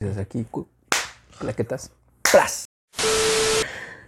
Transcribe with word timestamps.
Desde 0.00 0.22
aquí, 0.22 0.46
plaquetas. 1.38 1.92
¡Pras! 2.22 2.64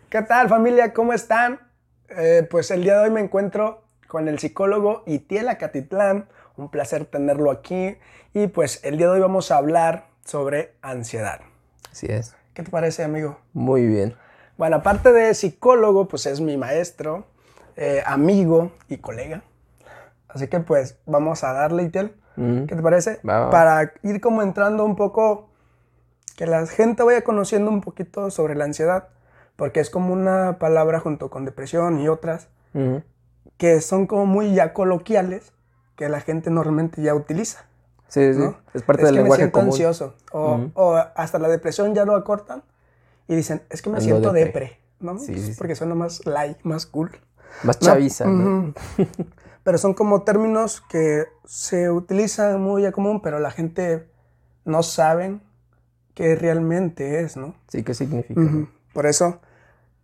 ¿Qué 0.08 0.22
tal 0.22 0.48
familia? 0.48 0.94
¿Cómo 0.94 1.12
están? 1.12 1.60
Eh, 2.08 2.48
pues 2.50 2.70
el 2.70 2.82
día 2.82 2.96
de 2.96 3.04
hoy 3.04 3.10
me 3.10 3.20
encuentro 3.20 3.82
con 4.08 4.26
el 4.26 4.38
psicólogo 4.38 5.02
Itiel 5.04 5.50
Acatitlán. 5.50 6.30
Un 6.56 6.70
placer 6.70 7.04
tenerlo 7.04 7.50
aquí. 7.50 7.98
Y 8.32 8.46
pues 8.46 8.82
el 8.84 8.96
día 8.96 9.08
de 9.08 9.12
hoy 9.12 9.20
vamos 9.20 9.50
a 9.50 9.58
hablar 9.58 10.06
sobre 10.24 10.72
ansiedad. 10.80 11.42
Así 11.90 12.06
es. 12.08 12.34
¿Qué 12.54 12.62
te 12.62 12.70
parece, 12.70 13.04
amigo? 13.04 13.38
Muy 13.52 13.86
bien. 13.86 14.16
Bueno, 14.56 14.76
aparte 14.76 15.12
de 15.12 15.34
psicólogo, 15.34 16.08
pues 16.08 16.24
es 16.24 16.40
mi 16.40 16.56
maestro, 16.56 17.26
eh, 17.76 18.02
amigo 18.06 18.72
y 18.88 18.96
colega. 18.96 19.42
Así 20.28 20.48
que 20.48 20.58
pues 20.60 20.96
vamos 21.04 21.44
a 21.44 21.52
darle, 21.52 21.82
Itiel. 21.82 22.16
Mm. 22.36 22.64
¿Qué 22.64 22.76
te 22.76 22.80
parece? 22.80 23.20
Para 23.22 23.92
ir 24.02 24.22
como 24.22 24.40
entrando 24.40 24.86
un 24.86 24.96
poco, 24.96 25.51
que 26.34 26.46
la 26.46 26.66
gente 26.66 27.02
vaya 27.02 27.22
conociendo 27.22 27.70
un 27.70 27.80
poquito 27.80 28.30
sobre 28.30 28.54
la 28.54 28.64
ansiedad, 28.64 29.08
porque 29.56 29.80
es 29.80 29.90
como 29.90 30.12
una 30.12 30.58
palabra 30.58 31.00
junto 31.00 31.30
con 31.30 31.44
depresión 31.44 32.00
y 32.00 32.08
otras, 32.08 32.48
Ujú. 32.74 33.02
que 33.58 33.80
son 33.80 34.06
como 34.06 34.26
muy 34.26 34.54
ya 34.54 34.72
coloquiales, 34.72 35.52
que 35.96 36.08
la 36.08 36.20
gente 36.20 36.50
normalmente 36.50 37.02
ya 37.02 37.14
utiliza. 37.14 37.66
Sí, 38.08 38.32
sí. 38.34 38.40
¿no? 38.40 38.56
Es 38.74 38.82
parte 38.82 39.02
es 39.02 39.06
del 39.08 39.14
que 39.14 39.18
me 39.20 39.22
lenguaje 39.24 39.42
siento 39.42 39.58
común. 39.58 39.70
ansioso. 39.72 40.14
O, 40.32 40.54
Ujú. 40.54 40.70
o 40.74 40.94
hasta 40.96 41.38
la 41.38 41.48
depresión 41.48 41.94
ya 41.94 42.04
lo 42.04 42.14
acortan 42.16 42.62
y 43.28 43.34
dicen, 43.36 43.62
es 43.70 43.80
que 43.82 43.90
me 43.90 43.96
Ando 43.98 44.04
siento 44.04 44.32
depre. 44.32 44.60
depre. 44.60 44.78
¿no? 45.00 45.18
Sí, 45.18 45.32
Pues 45.32 45.46
sí. 45.46 45.54
Porque 45.58 45.74
suena 45.74 45.94
más 45.94 46.24
light, 46.26 46.58
más 46.62 46.86
cool. 46.86 47.10
Más 47.64 47.80
No, 47.82 47.88
chaviza, 47.88 48.24
¿no? 48.26 48.58
ujú. 48.70 48.74
pero 49.64 49.78
son 49.78 49.94
como 49.94 50.22
términos 50.22 50.80
que 50.80 51.24
se 51.44 51.90
utilizan 51.90 52.60
muy 52.60 52.84
a 52.86 52.92
común, 52.92 53.20
pero 53.20 53.38
la 53.38 53.50
gente 53.50 54.08
no 54.64 54.82
saben 54.82 55.40
qué 56.14 56.34
realmente 56.36 57.20
es, 57.20 57.36
¿no? 57.36 57.54
Sí, 57.68 57.82
¿qué 57.82 57.94
significa? 57.94 58.40
Por 58.92 59.06
eso, 59.06 59.40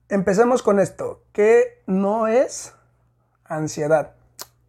empecemos 0.08 0.62
con 0.62 0.80
esto. 0.80 1.22
¿Qué 1.32 1.82
no 1.86 2.26
es 2.26 2.74
ansiedad? 3.44 4.12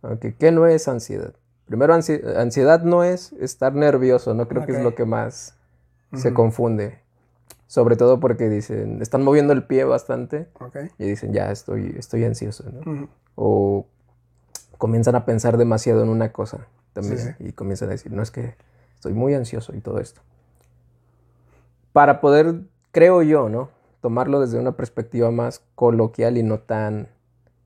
Ok, 0.01 0.27
¿Qué 0.37 0.51
no 0.51 0.65
es 0.67 0.87
ansiedad? 0.87 1.33
Primero, 1.65 1.93
ansi- 1.93 2.23
ansiedad 2.37 2.81
no 2.83 3.03
es 3.03 3.33
estar 3.33 3.73
nervioso, 3.75 4.33
no 4.33 4.47
creo 4.47 4.65
que 4.65 4.71
es 4.73 4.81
lo 4.83 4.95
que 4.95 5.05
más 5.05 5.55
se 6.15 6.33
confunde. 6.33 6.99
Sobre 7.67 7.95
todo 7.95 8.19
porque 8.19 8.49
dicen, 8.49 8.99
están 9.01 9.23
moviendo 9.23 9.53
el 9.53 9.63
pie 9.65 9.83
bastante 9.83 10.49
¿Ok? 10.59 10.75
y 10.97 11.05
dicen, 11.05 11.33
ya 11.33 11.51
estoy, 11.51 11.93
estoy 11.99 12.25
ansioso, 12.25 12.63
¿no? 12.71 13.07
O 13.35 13.85
comienzan 14.79 15.15
a 15.15 15.25
pensar 15.25 15.57
demasiado 15.57 16.01
en 16.01 16.09
una 16.09 16.31
cosa 16.31 16.65
también 16.93 17.35
Sí, 17.37 17.45
y 17.47 17.51
comienzan 17.51 17.89
a 17.89 17.91
decir, 17.91 18.11
no 18.11 18.23
es 18.23 18.31
que 18.31 18.55
estoy 18.95 19.13
muy 19.13 19.35
ansioso 19.35 19.75
y 19.75 19.81
todo 19.81 19.99
esto. 19.99 20.21
Para 21.99 22.21
poder, 22.21 22.61
creo 22.91 23.23
yo, 23.23 23.49
¿no? 23.49 23.71
Tomarlo 23.99 24.39
desde 24.39 24.57
una 24.57 24.71
perspectiva 24.77 25.31
más 25.31 25.61
coloquial 25.75 26.37
y 26.37 26.43
no 26.43 26.59
tan 26.59 27.09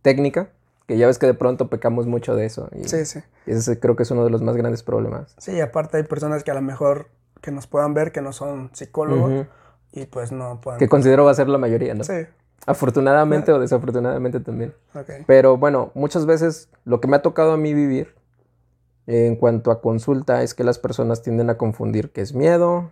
técnica, 0.02 0.50
que 0.88 0.98
ya 0.98 1.06
ves 1.06 1.20
que 1.20 1.28
de 1.28 1.36
pronto 1.36 1.70
pecamos 1.70 2.08
mucho 2.08 2.36
de 2.36 2.48
eso. 2.48 2.67
Y 2.72 2.86
Sí, 2.86 3.06
sí. 3.06 3.20
ese 3.45 3.80
creo 3.80 3.95
que 3.95 4.02
es 4.02 4.09
uno 4.09 4.23
de 4.23 4.31
los 4.31 4.42
más 4.42 4.58
grandes 4.58 4.81
problemas. 4.81 5.36
Sí, 5.38 5.62
aparte 5.62 5.98
hay 5.98 6.03
personas 6.03 6.44
que 6.44 6.50
a 6.50 6.56
lo 6.56 6.64
mejor 6.64 7.09
que 7.42 7.52
nos 7.52 7.67
puedan 7.67 7.94
ver 7.94 8.12
que 8.12 8.22
no 8.23 8.34
son 8.34 8.72
psicólogos 8.73 9.45
y 9.92 10.08
pues 10.08 10.31
no 10.31 10.59
puedan... 10.62 10.80
Que 10.80 10.90
considero 10.90 11.25
va 11.25 11.30
a 11.30 11.36
ser 11.36 11.47
la 11.47 11.59
mayoría, 11.59 11.94
¿no? 11.94 12.03
Sí, 12.03 12.25
Afortunadamente 12.66 13.52
o 13.52 13.59
desafortunadamente 13.59 14.40
también. 14.40 14.73
Pero 15.28 15.58
bueno, 15.58 15.92
muchas 15.94 16.25
veces 16.25 16.70
lo 16.86 17.00
que 17.00 17.08
me 17.08 17.18
ha 17.18 17.22
tocado 17.22 17.52
a 17.52 17.58
mí 17.58 17.75
vivir 17.75 18.16
en 19.06 19.36
cuanto 19.36 19.70
a 19.70 19.80
consulta 19.80 20.42
es 20.42 20.56
que 20.56 20.64
las 20.64 20.80
personas 20.80 21.22
tienden 21.22 21.52
a 21.52 21.58
confundir 21.59 22.12
qué 22.12 22.22
es 22.22 22.34
miedo, 22.34 22.90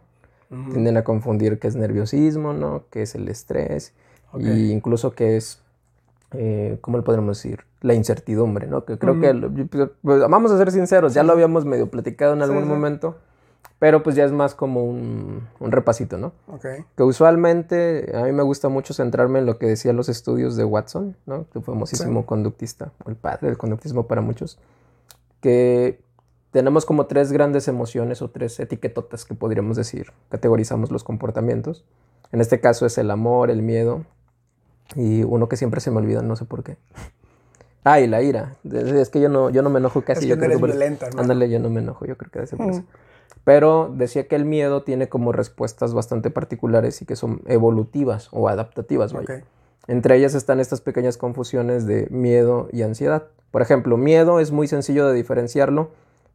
Ujú. 0.51 0.71
tienden 0.71 0.97
a 0.97 1.03
confundir 1.03 1.59
qué 1.59 1.67
es 1.69 1.75
nerviosismo, 1.75 2.53
¿no? 2.53 2.83
Qué 2.91 3.03
es 3.03 3.15
el 3.15 3.27
estrés, 3.29 3.93
Ok. 4.33 4.41
y 4.41 4.71
incluso 4.71 5.11
qué 5.11 5.37
es, 5.37 5.61
eh, 6.33 6.77
¿cómo 6.81 6.97
le 6.97 7.03
podemos 7.03 7.37
decir? 7.37 7.61
La 7.81 7.93
incertidumbre, 7.93 8.67
¿no? 8.67 8.83
Que 8.85 8.97
creo 8.97 9.13
Ujú. 9.13 9.21
que, 9.21 9.33
lo- 9.33 9.49
pues, 9.51 9.89
pues, 10.01 10.19
vamos 10.29 10.51
a 10.51 10.57
ser 10.57 10.71
sinceros, 10.71 11.13
ya 11.13 11.23
lo 11.23 11.31
habíamos 11.33 11.65
medio 11.65 11.89
platicado 11.89 12.33
en 12.33 12.39
Sí, 12.39 12.43
algún 12.43 12.63
sí. 12.63 12.69
momento, 12.69 13.15
pero 13.79 14.03
pues 14.03 14.15
ya 14.15 14.25
es 14.25 14.31
más 14.31 14.53
como 14.53 14.83
un, 14.85 15.47
un 15.59 15.71
repasito, 15.71 16.17
¿no? 16.17 16.33
Que 16.95 17.03
usualmente 17.03 18.11
a 18.15 18.23
mí 18.23 18.31
me 18.31 18.43
gusta 18.43 18.69
mucho 18.69 18.93
centrarme 18.93 19.39
en 19.39 19.45
lo 19.47 19.57
que 19.57 19.65
decían 19.65 19.95
los 19.95 20.09
estudios 20.09 20.55
de 20.55 20.65
Watson, 20.65 21.15
¿no? 21.25 21.45
Que 21.51 21.61
famosísimo 21.61 22.25
conductista, 22.27 22.91
o 23.05 23.09
el 23.09 23.15
padre 23.15 23.47
del 23.47 23.57
conductismo 23.57 24.05
para 24.05 24.21
muchos, 24.21 24.59
que 25.41 25.99
tenemos 26.51 26.85
como 26.85 27.05
tres 27.05 27.31
grandes 27.31 27.67
emociones 27.67 28.21
o 28.21 28.29
tres 28.29 28.59
etiquetotas 28.59 29.25
que 29.25 29.33
podríamos 29.33 29.77
decir, 29.77 30.11
categorizamos 30.29 30.91
los 30.91 31.03
comportamientos. 31.03 31.85
En 32.31 32.41
este 32.41 32.59
caso 32.59 32.85
es 32.85 32.97
el 32.97 33.09
amor, 33.09 33.49
el 33.49 33.61
miedo 33.61 34.05
y 34.95 35.23
uno 35.23 35.47
que 35.47 35.57
siempre 35.57 35.81
se 35.81 35.91
me 35.91 35.97
olvida, 35.97 36.21
no 36.21 36.35
sé 36.35 36.45
por 36.45 36.63
qué. 36.63 36.77
Ah, 37.83 37.99
y 37.99 38.05
la 38.05 38.21
ira. 38.21 38.57
Es 38.71 39.09
que 39.09 39.19
yo 39.19 39.27
no, 39.27 39.49
yo 39.49 39.63
no 39.63 39.71
me 39.71 39.79
enojo 39.79 40.03
casi. 40.03 40.19
Es 40.19 40.25
que 40.25 40.27
yo 40.27 40.35
no 40.35 40.41
creo 40.41 40.51
eres 40.51 40.59
por 40.59 40.69
violento. 40.69 41.07
Ándale, 41.17 41.49
yo 41.49 41.59
no 41.59 41.71
me 41.71 41.79
enojo, 41.79 42.05
yo 42.05 42.15
creo 42.15 42.29
que 42.29 42.45
ser 42.45 42.59
por 42.59 42.69
eso. 42.69 42.81
Mm. 42.81 42.85
Pero 43.43 43.91
decía 43.91 44.27
que 44.27 44.35
el 44.35 44.45
miedo 44.45 44.83
tiene 44.83 45.09
como 45.09 45.31
respuestas 45.31 45.91
bastante 45.91 46.29
particulares 46.29 47.01
y 47.01 47.05
que 47.05 47.15
son 47.15 47.41
evolutivas 47.47 48.29
o 48.33 48.49
adaptativas, 48.49 49.13
vaya. 49.13 49.43
Entre 49.87 50.15
ellas 50.15 50.35
están 50.35 50.59
estas 50.59 50.79
pequeñas 50.79 51.17
confusiones 51.17 51.87
de 51.87 52.07
miedo 52.11 52.69
y 52.71 52.83
ansiedad. 52.83 53.29
Por 53.49 53.63
ejemplo, 53.63 53.97
miedo 53.97 54.39
es 54.39 54.51
muy 54.51 54.67
sencillo 54.67 55.07
de 55.07 55.15
diferenciarlo 55.15 55.89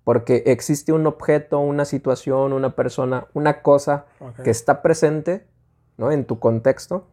porque 0.06 0.44
existe 0.46 0.92
un 0.92 1.04
objeto, 1.08 1.58
una 1.58 1.84
situación, 1.84 2.52
una 2.52 2.76
persona, 2.76 3.26
una 3.34 3.60
cosa 3.60 4.04
que 4.44 4.50
está 4.50 4.80
presente 4.80 5.44
¿no? 5.96 6.12
en 6.12 6.24
tu 6.26 6.38
contexto 6.38 7.08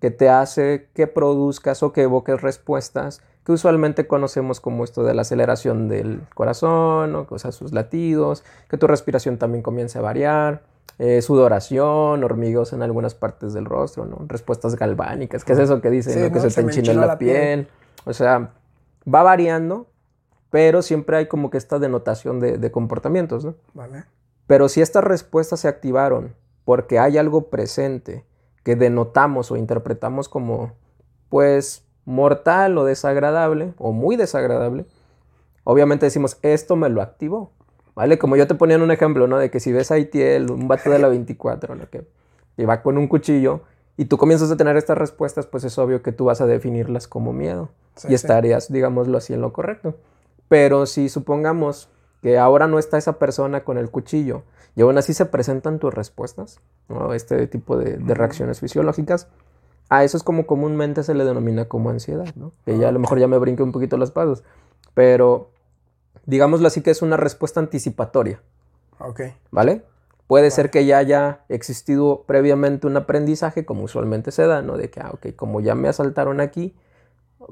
que 0.00 0.10
te 0.10 0.28
hace 0.28 0.88
que 0.92 1.06
produzcas 1.06 1.84
o 1.84 1.92
que 1.92 2.02
evoques 2.02 2.42
respuestas 2.42 3.22
que 3.46 3.52
usualmente 3.52 4.08
conocemos 4.08 4.58
como 4.58 4.82
esto 4.82 5.04
de 5.04 5.14
la 5.14 5.22
aceleración 5.22 5.86
del 5.86 6.22
corazón, 6.34 7.12
¿no? 7.12 7.28
o 7.30 7.38
sea, 7.38 7.52
sus 7.52 7.72
latidos, 7.72 8.42
que 8.68 8.76
tu 8.76 8.88
respiración 8.88 9.38
también 9.38 9.62
comience 9.62 10.00
a 10.00 10.02
variar, 10.02 10.62
eh, 10.98 11.22
sudoración, 11.22 12.24
hormigueos 12.24 12.72
en 12.72 12.82
algunas 12.82 13.14
partes 13.14 13.52
del 13.52 13.66
rostro, 13.66 14.04
¿no? 14.04 14.16
respuestas 14.26 14.74
galvánicas, 14.74 15.44
que 15.44 15.52
es 15.52 15.60
eso 15.60 15.80
que 15.80 15.90
dicen, 15.90 16.14
Sí, 16.14 16.18
¿no? 16.18 16.32
que 16.32 16.40
se 16.40 16.50
Se 16.50 16.64
te 16.64 16.76
enchina 16.76 17.06
la 17.06 17.18
piel. 17.18 17.36
piel, 17.36 17.68
o 18.04 18.12
sea, 18.12 18.50
va 19.06 19.22
variando, 19.22 19.86
pero 20.52 20.82
siempre 20.82 21.16
hay 21.16 21.26
como 21.28 21.48
que 21.48 21.56
esta 21.56 21.78
denotación 21.78 22.38
de, 22.38 22.58
de 22.58 22.70
comportamientos, 22.70 23.42
¿no? 23.42 23.54
Vale. 23.72 24.04
Pero 24.46 24.68
si 24.68 24.82
estas 24.82 25.02
respuestas 25.02 25.60
se 25.60 25.66
activaron 25.68 26.34
porque 26.66 26.98
hay 26.98 27.16
algo 27.16 27.48
presente 27.48 28.26
que 28.62 28.76
denotamos 28.76 29.50
o 29.50 29.56
interpretamos 29.56 30.28
como, 30.28 30.72
pues, 31.30 31.86
mortal 32.04 32.76
o 32.76 32.84
desagradable, 32.84 33.72
o 33.78 33.92
muy 33.92 34.16
desagradable, 34.16 34.84
obviamente 35.64 36.04
decimos, 36.04 36.36
esto 36.42 36.76
me 36.76 36.90
lo 36.90 37.00
activó, 37.00 37.50
¿vale? 37.94 38.18
Como 38.18 38.36
yo 38.36 38.46
te 38.46 38.54
ponía 38.54 38.76
en 38.76 38.82
un 38.82 38.90
ejemplo, 38.90 39.26
¿no? 39.26 39.38
De 39.38 39.50
que 39.50 39.58
si 39.58 39.72
ves 39.72 39.90
a 39.90 39.98
Itiel, 39.98 40.50
un 40.50 40.68
vato 40.68 40.90
de 40.90 40.98
la 40.98 41.08
24, 41.08 41.76
¿no? 41.76 41.88
Que, 41.88 42.06
que 42.58 42.66
va 42.66 42.82
con 42.82 42.98
un 42.98 43.08
cuchillo 43.08 43.62
y 43.96 44.04
tú 44.04 44.18
comienzas 44.18 44.50
a 44.50 44.56
tener 44.58 44.76
estas 44.76 44.98
respuestas, 44.98 45.46
pues 45.46 45.64
es 45.64 45.78
obvio 45.78 46.02
que 46.02 46.12
tú 46.12 46.26
vas 46.26 46.42
a 46.42 46.46
definirlas 46.46 47.08
como 47.08 47.32
miedo 47.32 47.70
Sí, 47.96 48.08
y 48.08 48.10
sí. 48.10 48.14
estarías, 48.16 48.70
digámoslo 48.70 49.16
así, 49.16 49.32
en 49.32 49.40
lo 49.40 49.52
correcto. 49.54 49.94
Pero 50.52 50.84
si 50.84 51.08
supongamos 51.08 51.88
que 52.20 52.36
ahora 52.36 52.66
no 52.66 52.78
está 52.78 52.98
esa 52.98 53.18
persona 53.18 53.64
con 53.64 53.78
el 53.78 53.90
cuchillo 53.90 54.42
y 54.76 54.82
aún 54.82 54.98
así 54.98 55.14
se 55.14 55.24
presentan 55.24 55.78
tus 55.78 55.94
respuestas, 55.94 56.60
¿no? 56.90 57.14
este 57.14 57.46
tipo 57.46 57.78
de, 57.78 57.96
de 57.96 58.12
reacciones 58.12 58.60
fisiológicas, 58.60 59.28
a 59.88 60.04
eso 60.04 60.18
es 60.18 60.22
como 60.22 60.46
comúnmente 60.46 61.04
se 61.04 61.14
le 61.14 61.24
denomina 61.24 61.64
como 61.70 61.88
ansiedad, 61.88 62.34
¿no? 62.34 62.52
Que 62.66 62.76
ya 62.76 62.90
a 62.90 62.92
lo 62.92 62.98
mejor 62.98 63.18
ya 63.18 63.28
me 63.28 63.38
brinqué 63.38 63.62
un 63.62 63.72
poquito 63.72 63.96
los 63.96 64.10
pasos, 64.10 64.44
pero 64.92 65.48
digámoslo 66.26 66.66
así 66.66 66.82
que 66.82 66.90
es 66.90 67.00
una 67.00 67.16
respuesta 67.16 67.58
anticipatoria. 67.58 68.42
Ok. 68.98 69.22
¿vale? 69.50 69.86
Puede 70.26 70.50
ser 70.50 70.68
que 70.68 70.84
ya 70.84 70.98
haya 70.98 71.40
existido 71.48 72.24
previamente 72.26 72.86
un 72.86 72.98
aprendizaje, 72.98 73.64
como 73.64 73.84
usualmente 73.84 74.30
se 74.32 74.46
da, 74.46 74.60
¿no? 74.60 74.76
De 74.76 74.90
que, 74.90 75.00
ah, 75.00 75.12
ok, 75.14 75.34
como 75.34 75.62
ya 75.62 75.74
me 75.74 75.88
asaltaron 75.88 76.42
aquí, 76.42 76.76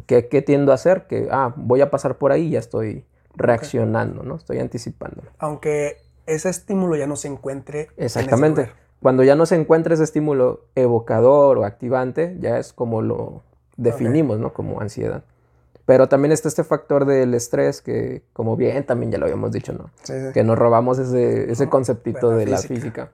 ¿qué, 0.07 0.29
qué 0.29 0.43
tiendo 0.43 0.73
a 0.73 0.77
hacer? 0.77 1.07
Que, 1.07 1.29
ah, 1.31 1.53
voy 1.57 1.81
a 1.81 1.91
pasar 1.91 2.19
por 2.19 2.33
ahí 2.33 2.47
y 2.47 2.51
ya 2.51 2.59
estoy 2.59 3.05
reaccionando, 3.35 4.23
¿no? 4.23 4.37
Estoy 4.37 4.59
anticipando. 4.59 5.23
Aunque 5.39 5.99
ese 6.27 6.49
estímulo 6.49 6.97
ya 6.97 7.07
no 7.07 7.17
se 7.17 7.29
encuentre. 7.29 7.83
en 7.97 8.05
ese 8.05 8.21
Exactamente. 8.21 8.63
lugar. 8.63 8.77
Cuando 9.03 9.25
ya 9.25 9.35
no 9.35 9.47
se 9.47 9.57
encuentra 9.57 9.95
ese 9.95 10.05
estímulo 10.05 10.65
evocador 10.75 11.59
o 11.59 11.65
activante, 11.65 12.37
ya 12.41 12.59
es 12.59 12.73
como 12.73 13.01
lo 13.01 13.43
definimos, 13.77 14.39
¿no? 14.39 14.53
Como 14.53 14.81
ansiedad. 14.81 15.25
Pero 15.87 16.09
también 16.09 16.33
está 16.33 16.49
este 16.49 16.65
factor 16.65 17.07
del 17.07 17.35
estrés 17.35 17.81
que, 17.81 18.23
como 18.33 18.57
bien 18.57 18.85
también 18.85 19.11
ya 19.11 19.19
lo 19.19 19.25
habíamos 19.25 19.53
dicho, 19.53 19.73
¿no? 19.73 19.91
Sí, 20.03 20.13
sí. 20.13 20.33
que 20.35 20.45
nos 20.45 20.59
robamos 20.59 20.99
ese, 20.99 21.51
ese 21.51 21.69
conceptito 21.69 22.31
de 22.31 22.45
de 22.45 22.47
la 22.47 22.59
física. 22.59 22.75
física, 22.75 23.11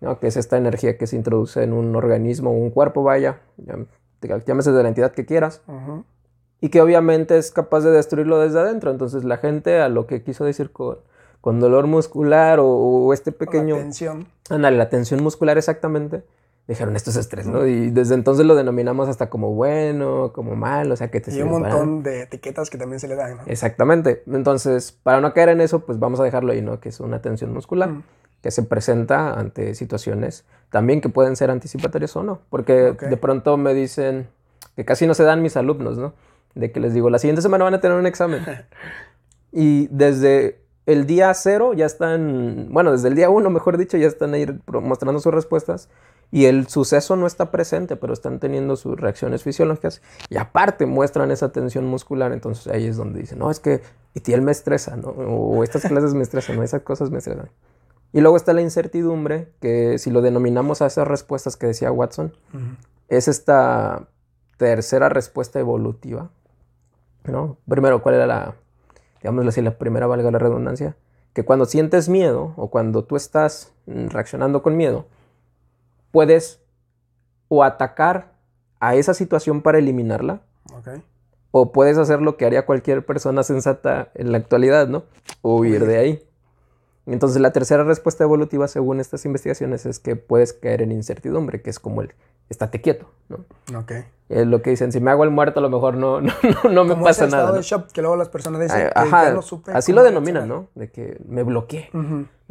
¿no? 0.00 0.18
que 0.18 0.28
es 0.28 0.36
esta 0.36 0.56
energía 0.56 0.96
que 0.96 1.06
se 1.06 1.16
introduce 1.16 1.62
en 1.62 1.72
un 1.74 1.94
organismo, 1.94 2.50
un 2.50 2.70
cuerpo, 2.70 3.02
vaya, 3.02 3.40
llámese 4.46 4.72
de 4.72 4.82
la 4.82 4.88
entidad 4.88 5.12
que 5.12 5.26
quieras, 5.26 5.62
y 6.60 6.70
que 6.70 6.80
obviamente 6.80 7.38
es 7.38 7.50
capaz 7.50 7.80
de 7.80 7.90
destruirlo 7.90 8.38
desde 8.40 8.60
adentro. 8.60 8.90
Entonces 8.90 9.24
la 9.24 9.36
gente 9.38 9.80
a 9.80 9.88
lo 9.88 10.06
que 10.06 10.22
quiso 10.22 10.44
decir 10.44 10.72
con, 10.72 10.98
con 11.40 11.60
dolor 11.60 11.86
muscular 11.86 12.58
o, 12.60 13.12
este 13.12 13.32
pequeño... 13.32 13.76
La 13.76 13.82
tensión. 13.82 14.28
Ándale, 14.50 14.76
la 14.76 14.88
tensión 14.88 15.22
muscular 15.22 15.56
exactamente. 15.56 16.24
Dijeron, 16.66 16.96
esto 16.96 17.08
es 17.10 17.16
estrés, 17.16 17.46
¿no? 17.46 17.66
Y 17.66 17.90
desde 17.90 18.14
entonces 18.14 18.44
lo 18.44 18.54
denominamos 18.54 19.08
hasta 19.08 19.30
como 19.30 19.54
bueno, 19.54 20.32
como 20.34 20.54
mal, 20.54 20.92
o 20.92 20.96
sea, 20.96 21.10
que 21.10 21.18
te 21.20 21.34
Y 21.34 21.40
un 21.40 21.48
montón 21.48 22.02
de 22.02 22.22
etiquetas 22.22 22.68
que 22.68 22.76
también 22.76 23.00
se 23.00 23.08
le 23.08 23.14
dan, 23.14 23.38
¿no? 23.38 23.42
Exactamente. 23.46 24.22
Entonces, 24.26 24.92
para 24.92 25.22
no 25.22 25.32
caer 25.32 25.48
en 25.48 25.62
eso, 25.62 25.86
pues 25.86 25.98
vamos 25.98 26.20
a 26.20 26.24
dejarlo 26.24 26.52
ahí, 26.52 26.60
¿no? 26.60 26.78
Que 26.78 26.90
es 26.90 27.00
una 27.00 27.22
tensión 27.22 27.54
muscular 27.54 27.90
que 28.42 28.50
se 28.50 28.62
presenta 28.62 29.34
ante 29.34 29.74
situaciones 29.74 30.44
también 30.70 31.00
que 31.00 31.08
pueden 31.08 31.36
ser 31.36 31.50
anticipatorias 31.50 32.14
o 32.16 32.22
no. 32.22 32.40
Porque 32.50 32.92
de 32.92 33.16
pronto 33.16 33.56
me 33.56 33.74
dicen 33.74 34.28
que 34.76 34.84
casi 34.84 35.06
no 35.06 35.14
se 35.14 35.24
dan 35.24 35.42
mis 35.42 35.56
alumnos, 35.56 35.98
¿no? 35.98 36.14
De 36.54 36.72
que 36.72 36.80
les 36.80 36.94
digo, 36.94 37.10
la 37.10 37.18
siguiente 37.18 37.42
semana 37.42 37.64
van 37.64 37.74
a 37.74 37.80
tener 37.80 37.96
un 37.96 38.06
examen. 38.06 38.44
y 39.52 39.88
desde 39.88 40.60
el 40.86 41.06
día 41.06 41.32
cero 41.34 41.74
ya 41.74 41.86
están, 41.86 42.68
bueno, 42.70 42.92
desde 42.92 43.08
el 43.08 43.14
día 43.14 43.28
uno, 43.28 43.50
mejor 43.50 43.76
dicho, 43.76 43.96
ya 43.96 44.06
están 44.06 44.34
ahí 44.34 44.46
mostrando 44.66 45.20
sus 45.20 45.34
respuestas 45.34 45.88
y 46.30 46.46
el 46.46 46.66
suceso 46.68 47.16
no 47.16 47.26
está 47.26 47.50
presente, 47.50 47.96
pero 47.96 48.12
están 48.12 48.38
teniendo 48.38 48.76
sus 48.76 48.98
reacciones 48.98 49.42
fisiológicas 49.42 50.02
y 50.28 50.36
aparte 50.36 50.86
muestran 50.86 51.30
esa 51.30 51.52
tensión 51.52 51.86
muscular, 51.86 52.32
entonces 52.32 52.66
ahí 52.68 52.86
es 52.86 52.96
donde 52.96 53.20
dicen, 53.20 53.38
no, 53.38 53.50
es 53.50 53.60
que 53.60 53.82
él 54.14 54.42
me 54.42 54.52
estresa, 54.52 54.96
¿no? 54.96 55.08
O 55.08 55.62
estas 55.62 55.82
clases 55.82 56.14
me 56.14 56.22
estresan, 56.22 56.56
¿no? 56.56 56.62
Esas 56.62 56.82
cosas 56.82 57.10
me 57.10 57.18
estresan. 57.18 57.50
Y 58.12 58.20
luego 58.20 58.36
está 58.36 58.52
la 58.52 58.62
incertidumbre, 58.62 59.52
que 59.60 59.98
si 59.98 60.10
lo 60.10 60.22
denominamos 60.22 60.80
a 60.80 60.86
esas 60.86 61.06
respuestas 61.06 61.56
que 61.56 61.66
decía 61.66 61.92
Watson, 61.92 62.32
es 63.08 63.28
esta 63.28 64.08
tercera 64.56 65.08
respuesta 65.08 65.60
evolutiva, 65.60 66.30
¿no? 67.24 67.58
Primero, 67.68 68.02
¿cuál 68.02 68.16
era 68.16 68.26
la, 68.26 68.54
digámoslo 69.20 69.50
así, 69.50 69.60
la 69.60 69.76
primera, 69.78 70.06
valga 70.06 70.30
la 70.30 70.38
redundancia? 70.38 70.96
Que 71.34 71.44
cuando 71.44 71.66
sientes 71.66 72.08
miedo 72.08 72.54
o 72.56 72.70
cuando 72.70 73.04
tú 73.04 73.16
estás 73.16 73.72
reaccionando 73.86 74.62
con 74.62 74.76
miedo, 74.76 75.06
puedes 76.10 76.60
o 77.48 77.62
atacar 77.62 78.32
a 78.80 78.94
esa 78.94 79.14
situación 79.14 79.62
para 79.62 79.78
eliminarla. 79.78 80.40
O 81.50 81.72
puedes 81.72 81.98
hacer 81.98 82.20
lo 82.20 82.36
que 82.36 82.44
haría 82.46 82.66
cualquier 82.66 83.04
persona 83.04 83.42
sensata 83.42 84.10
en 84.14 84.32
la 84.32 84.38
actualidad, 84.38 84.88
¿no? 84.88 85.04
O 85.42 85.56
huir 85.56 85.86
de 85.86 85.98
ahí. 85.98 86.27
Entonces 87.12 87.40
la 87.40 87.52
tercera 87.52 87.84
respuesta 87.84 88.24
evolutiva 88.24 88.68
según 88.68 89.00
estas 89.00 89.24
investigaciones 89.24 89.86
es 89.86 89.98
que 89.98 90.16
puedes 90.16 90.52
caer 90.52 90.82
en 90.82 90.92
incertidumbre, 90.92 91.62
que 91.62 91.70
es 91.70 91.78
como 91.78 92.02
el 92.02 92.12
estate 92.48 92.80
quieto, 92.80 93.06
¿no? 93.28 93.44
Ok. 93.78 93.92
Es 94.28 94.46
lo 94.46 94.60
que 94.60 94.70
dicen, 94.70 94.92
si 94.92 95.00
me 95.00 95.10
hago 95.10 95.24
el 95.24 95.30
muerto 95.30 95.60
a 95.60 95.62
lo 95.62 95.70
mejor 95.70 95.96
no, 95.96 96.20
no, 96.20 96.30
no, 96.70 96.84
me 96.84 96.96
pasa 96.96 97.24
ese 97.24 97.34
nada. 97.34 97.52
de 97.52 97.62
shock 97.62 97.90
que 97.92 98.02
luego 98.02 98.16
las 98.16 98.28
personas 98.28 98.60
dicen, 98.60 98.90
Ajá, 98.94 99.34
así 99.72 99.92
lo 99.92 100.02
denominan, 100.02 100.48
¿no? 100.48 100.68
De 100.74 100.90
que 100.90 101.18
me 101.26 101.42
bloqueé. 101.42 101.90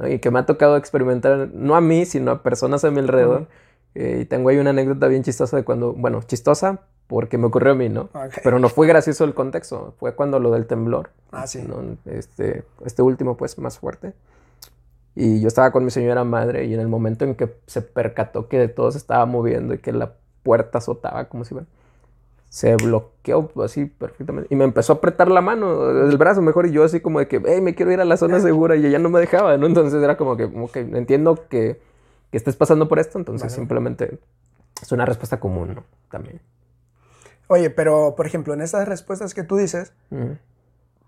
Y 0.10 0.20
que 0.20 0.32
me 0.32 0.40
ha 0.40 0.46
tocado 0.46 0.78
experimentar, 0.78 1.50
no 1.54 1.76
a 1.76 1.82
mí, 1.82 2.06
sino 2.06 2.32
a 2.32 2.44
personas 2.44 2.84
a 2.84 2.92
mi 2.92 3.00
alrededor. 3.00 3.48
Eh, 3.96 4.20
y 4.22 4.26
tengo 4.26 4.50
ahí 4.50 4.58
una 4.58 4.72
anécdota 4.72 5.08
bien 5.08 5.24
chistosa 5.24 5.58
de 5.58 5.64
cuando, 5.64 5.94
bueno, 5.94 6.22
chistosa 6.22 6.82
porque 7.08 7.38
me 7.38 7.48
ocurrió 7.48 7.72
a 7.72 7.76
mí, 7.76 7.90
¿no? 7.90 8.10
Pero 8.44 8.60
no 8.60 8.70
fue 8.70 8.86
gracioso 8.86 9.24
el 9.24 9.34
contexto, 9.34 9.96
fue 9.98 10.14
cuando 10.14 10.40
lo 10.40 10.52
del 10.52 10.68
temblor. 10.68 11.12
Ah, 11.32 11.48
sí. 11.48 11.66
Este, 12.06 12.64
este 12.86 13.02
último, 13.02 13.38
pues, 13.38 13.58
más 13.58 13.80
fuerte. 13.80 14.14
Y 15.20 15.42
yo 15.42 15.48
estaba 15.48 15.72
con 15.72 15.84
mi 15.84 15.90
señora 15.90 16.24
madre 16.24 16.66
y 16.66 16.76
en 16.76 16.80
el 16.80 16.88
momento 16.88 17.26
en 17.26 17.34
que 17.34 17.52
se 17.66 17.82
percató 17.82 18.48
que 18.48 18.68
todo 18.68 18.92
se 18.92 19.00
estaba 19.00 19.26
moviendo 19.26 19.74
y 19.74 19.80
que 19.80 19.92
la 19.92 20.14
puerta 20.44 20.78
azotaba 20.78 21.28
como 21.28 21.44
si 21.44 21.56
fuera, 21.56 21.66
se 22.50 22.76
bloqueó 22.76 23.50
así 23.64 23.86
perfectamente. 23.86 24.48
Y 24.54 24.56
me 24.56 24.64
empezó 24.64 24.94
a 24.94 24.98
apretar 24.98 25.32
la 25.32 25.42
mano, 25.42 25.90
el 25.90 26.16
brazo 26.18 26.44
mejor, 26.44 26.68
y 26.68 26.72
yo 26.72 26.84
así 26.84 27.00
como 27.00 27.18
de 27.18 27.28
que, 27.28 27.42
hey, 27.44 27.62
me 27.62 27.74
quiero 27.74 27.92
ir 27.92 28.00
a 28.00 28.06
la 28.06 28.16
zona 28.16 28.40
segura 28.40 28.76
y 28.76 28.86
ella 28.86 29.00
no 29.00 29.10
me 29.10 29.20
dejaba, 29.20 29.58
¿no? 29.58 29.66
Entonces 29.66 30.04
era 30.04 30.18
como 30.18 30.38
que, 30.38 30.44
ok, 30.44 30.76
entiendo 30.76 31.48
que, 31.50 31.82
que 32.30 32.38
estés 32.38 32.56
pasando 32.56 32.88
por 32.88 33.00
esto, 33.00 33.18
entonces 33.18 33.52
simplemente 33.52 34.20
es 34.80 34.92
una 34.92 35.06
respuesta 35.08 35.40
común, 35.40 35.74
¿no? 35.74 35.84
También. 36.12 36.42
Oye, 37.48 37.72
pero 37.72 38.14
por 38.16 38.28
ejemplo, 38.28 38.54
en 38.54 38.62
esas 38.62 38.88
respuestas 38.88 39.34
que 39.34 39.42
tú 39.42 39.58
dices, 39.58 39.94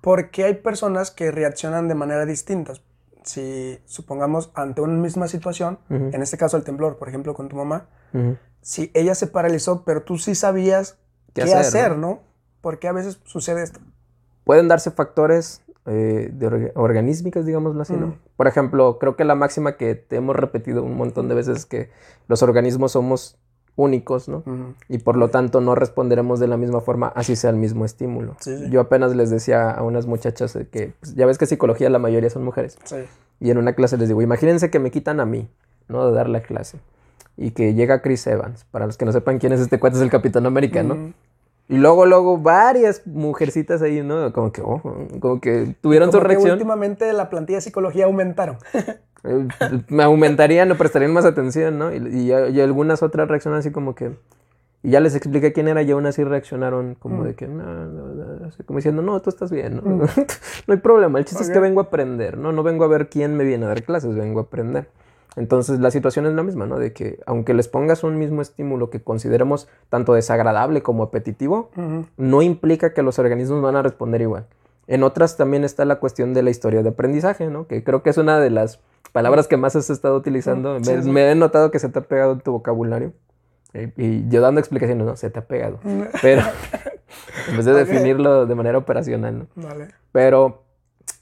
¿por 0.02 0.32
qué 0.32 0.46
hay 0.46 0.56
personas 0.56 1.12
que 1.12 1.30
reaccionan 1.30 1.88
de 1.88 1.94
manera 1.94 2.26
distintas? 2.26 2.82
Si 3.24 3.80
supongamos 3.86 4.52
ante 4.54 4.82
una 4.82 4.94
misma 4.94 5.28
situación, 5.28 5.80
en 5.90 6.22
este 6.22 6.38
caso 6.38 6.58
el 6.58 6.64
temblor, 6.64 6.98
por 6.98 7.10
ejemplo, 7.10 7.34
con 7.34 7.50
tu 7.50 7.56
mamá, 7.56 7.88
si 8.62 8.92
ella 8.94 9.16
se 9.16 9.28
paralizó, 9.28 9.84
pero 9.84 10.04
tú 10.04 10.18
sí 10.18 10.36
sabías 10.36 10.98
qué, 11.34 11.44
hacer, 11.44 11.98
¿no? 11.98 12.22
Porque 12.62 12.88
a 12.88 12.92
veces 12.92 13.20
sucede 13.24 13.64
esto. 13.64 13.80
Pueden 14.44 14.68
darse 14.68 14.92
factores 14.92 15.62
eh, 15.86 16.30
de 16.34 16.72
organísmicas, 16.76 17.46
digámoslo 17.46 17.82
así, 17.82 17.94
¿no? 17.94 18.18
Por 18.36 18.48
ejemplo, 18.48 19.00
creo 19.00 19.16
que 19.16 19.26
la 19.26 19.36
máxima 19.36 19.78
que 19.78 19.96
te 19.96 20.18
hemos 20.18 20.36
repetido 20.36 20.84
un 20.84 20.96
montón 20.96 21.28
de 21.28 21.36
veces 21.36 21.58
es 21.58 21.66
que 21.66 21.90
los 22.28 22.44
organismos 22.44 22.94
somos 22.94 23.38
únicos, 23.80 24.28
¿no? 24.28 24.44
Y 24.90 24.98
por 24.98 25.16
lo 25.16 25.30
tanto 25.30 25.62
no 25.62 25.74
responderemos 25.74 26.40
de 26.40 26.48
la 26.48 26.58
misma 26.58 26.82
forma, 26.82 27.08
así 27.16 27.36
sea 27.36 27.50
el 27.50 27.56
mismo 27.56 27.86
estímulo. 27.86 28.36
Yo 28.70 28.82
apenas 28.82 29.16
les 29.16 29.30
decía 29.30 29.72
a 29.72 29.84
unas 29.84 30.06
muchachas 30.06 30.58
que, 30.72 30.94
pues, 31.00 31.16
ya 31.16 31.26
ves 31.26 31.38
que 31.38 31.46
psicología 31.46 31.90
la 31.90 32.00
mayoría 32.00 32.30
son 32.30 32.44
mujeres. 32.44 32.78
Y 33.40 33.52
en 33.52 33.58
una 33.58 33.74
clase 33.74 33.98
les 33.98 34.10
digo, 34.10 34.22
imagínense 34.22 34.70
que 34.70 34.80
me 34.80 34.92
quitan 34.92 35.22
a 35.22 35.26
mí, 35.26 35.48
¿no? 35.88 36.06
De 36.08 36.14
dar 36.14 36.28
la 36.28 36.42
clase. 36.42 36.80
Y 37.38 37.52
que 37.52 37.74
llega 37.74 38.02
Chris 38.02 38.28
Evans. 38.28 38.66
Para 38.70 38.86
los 38.86 38.98
que 38.98 39.06
no 39.06 39.14
sepan 39.14 39.40
quién 39.40 39.54
es 39.54 39.62
este 39.62 39.80
cuate, 39.80 39.96
es 39.96 40.02
el 40.02 40.10
Capitán 40.10 40.46
América, 40.46 40.84
¿no? 40.84 41.14
Y 41.70 41.78
luego, 41.78 42.06
luego, 42.06 42.38
varias 42.38 43.06
mujercitas 43.06 43.82
ahí, 43.82 44.02
¿no? 44.02 44.34
Como 44.34 44.52
que, 44.52 44.62
oh, 44.62 44.82
como 45.20 45.40
que 45.40 45.76
tuvieron 45.80 46.12
su 46.12 46.20
reacción. 46.20 46.54
últimamente 46.54 47.14
la 47.14 47.30
plantilla 47.30 47.60
de 47.60 47.62
psicología 47.62 48.06
aumentaron. 48.06 48.58
Eh, 49.24 49.48
me 49.90 50.04
aumentarían, 50.04 50.70
no 50.70 50.76
prestarían 50.76 51.14
más 51.14 51.26
atención, 51.26 51.78
¿no? 51.78 51.94
Y, 51.94 52.32
algunas 52.32 53.04
otras 53.04 53.28
reaccionan 53.28 53.60
así 53.60 53.72
como 53.72 53.96
que... 53.96 54.12
Y 54.82 54.92
ya 54.92 55.02
les 55.02 55.14
expliqué 55.14 55.52
quién 55.52 55.68
era 55.68 55.82
y 55.82 55.92
aún 55.92 56.06
así 56.06 56.24
reaccionaron 56.24 56.96
como 56.96 57.24
mm. 57.24 57.26
de 57.26 57.36
que, 57.36 57.48
no, 57.50 57.86
no, 57.86 58.50
como 58.66 58.80
diciendo, 58.80 59.02
no, 59.02 59.20
tú 59.22 59.30
estás 59.30 59.52
bien, 59.52 59.76
¿no? 59.76 59.82
Mm. 59.82 60.00
no 60.68 60.74
hay 60.74 60.80
problema, 60.80 61.20
el 61.20 61.26
chiste 61.26 61.44
es 61.44 61.50
que 61.50 61.60
vengo 61.60 61.82
a 61.82 61.84
aprender, 61.84 62.38
¿no? 62.38 62.54
No 62.54 62.64
vengo 62.64 62.86
a 62.86 62.88
ver 62.88 63.10
quién 63.10 63.36
me 63.36 63.44
viene 63.44 63.66
a 63.66 63.70
dar 63.70 63.84
clases, 63.84 64.16
vengo 64.16 64.40
a 64.40 64.44
aprender. 64.44 64.88
Entonces 65.36 65.80
la 65.80 65.92
situación 65.92 66.26
es 66.26 66.34
la 66.34 66.44
misma, 66.44 66.66
¿no? 66.66 66.80
De 66.80 66.94
que 66.94 67.20
aunque 67.26 67.54
les 67.54 67.68
pongas 67.68 68.04
un 68.04 68.18
mismo 68.18 68.42
estímulo 68.42 68.90
que 68.90 69.02
consideremos 69.02 69.68
tanto 69.90 70.14
desagradable 70.14 70.82
como 70.82 71.04
apetitivo, 71.04 71.70
no 72.18 72.42
implica 72.42 72.94
que 72.94 73.04
los 73.04 73.20
organismos 73.20 73.62
van 73.62 73.76
a 73.76 73.82
responder 73.82 74.22
igual. 74.22 74.48
En 74.90 75.04
otras 75.04 75.38
también 75.38 75.64
está 75.64 75.86
la 75.86 76.00
cuestión 76.00 76.34
de 76.34 76.42
la 76.42 76.50
historia 76.50 76.82
de 76.82 76.90
aprendizaje, 76.90 77.46
¿no? 77.46 77.68
Que 77.68 77.84
creo 77.84 78.02
que 78.02 78.10
es 78.10 78.18
una 78.18 78.40
de 78.40 78.50
las 78.50 78.80
palabras 79.12 79.48
que 79.48 79.56
más 79.56 79.76
has 79.76 79.92
estado 79.92 80.18
utilizando. 80.18 80.80
me, 80.80 81.32
he 81.32 81.36
notado 81.36 81.70
que 81.70 81.78
se 81.78 81.90
te 81.90 82.00
ha 82.00 82.02
pegado 82.02 82.34
en 82.34 82.40
tu 82.42 82.52
vocabulario. 82.54 83.14
Eh, 83.76 83.94
y, 83.98 84.28
yo 84.30 84.42
dando 84.42 84.60
explicaciones, 84.60 85.06
no, 85.06 85.16
se 85.16 85.30
te 85.30 85.38
ha 85.38 85.46
pegado. 85.46 85.80
Pero 86.24 86.42
en 87.50 87.56
vez 87.56 87.66
de 87.66 87.74
definirlo 87.74 88.48
de 88.48 88.56
manera 88.56 88.80
operacional, 88.80 89.38
¿no? 89.38 89.48
Vale. 89.54 89.90
Pero 90.12 90.64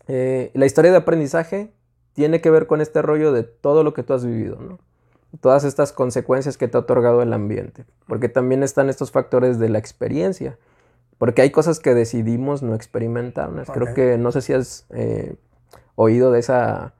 eh, 0.07 0.49
la 0.53 0.65
historia 0.65 0.91
de 0.91 0.97
aprendizaje 0.97 1.73
tiene 2.13 2.39
que 2.39 2.49
ver 2.49 2.67
con 2.67 2.79
este 2.79 3.01
rollo 3.01 3.33
de 3.33 3.43
todo 3.43 3.83
lo 3.83 3.93
que 3.93 4.01
tú 4.01 4.13
has 4.13 4.25
vivido, 4.25 4.55
¿no? 4.61 4.79
Todas 5.41 5.65
estas 5.65 5.91
consecuencias 5.91 6.57
que 6.57 6.69
te 6.69 6.77
ha 6.77 6.79
otorgado 6.79 7.21
el 7.21 7.33
ambiente. 7.33 7.83
Porque 8.07 8.29
también 8.29 8.63
están 8.63 8.87
estos 8.87 9.11
factores 9.11 9.59
de 9.59 9.67
la 9.67 9.77
experiencia. 9.77 10.57
Porque 11.17 11.41
hay 11.41 11.49
cosas 11.49 11.79
que 11.79 11.93
decidimos 11.93 12.61
no 12.61 12.75
experimentar. 12.75 13.49
Creo 13.73 13.93
que 13.93 14.17
no 14.17 14.31
sé 14.31 14.41
si 14.41 14.53
has 14.53 14.85
eh, 14.91 15.35
oído 15.95 16.31
de 16.31 16.39
esa 16.39 16.93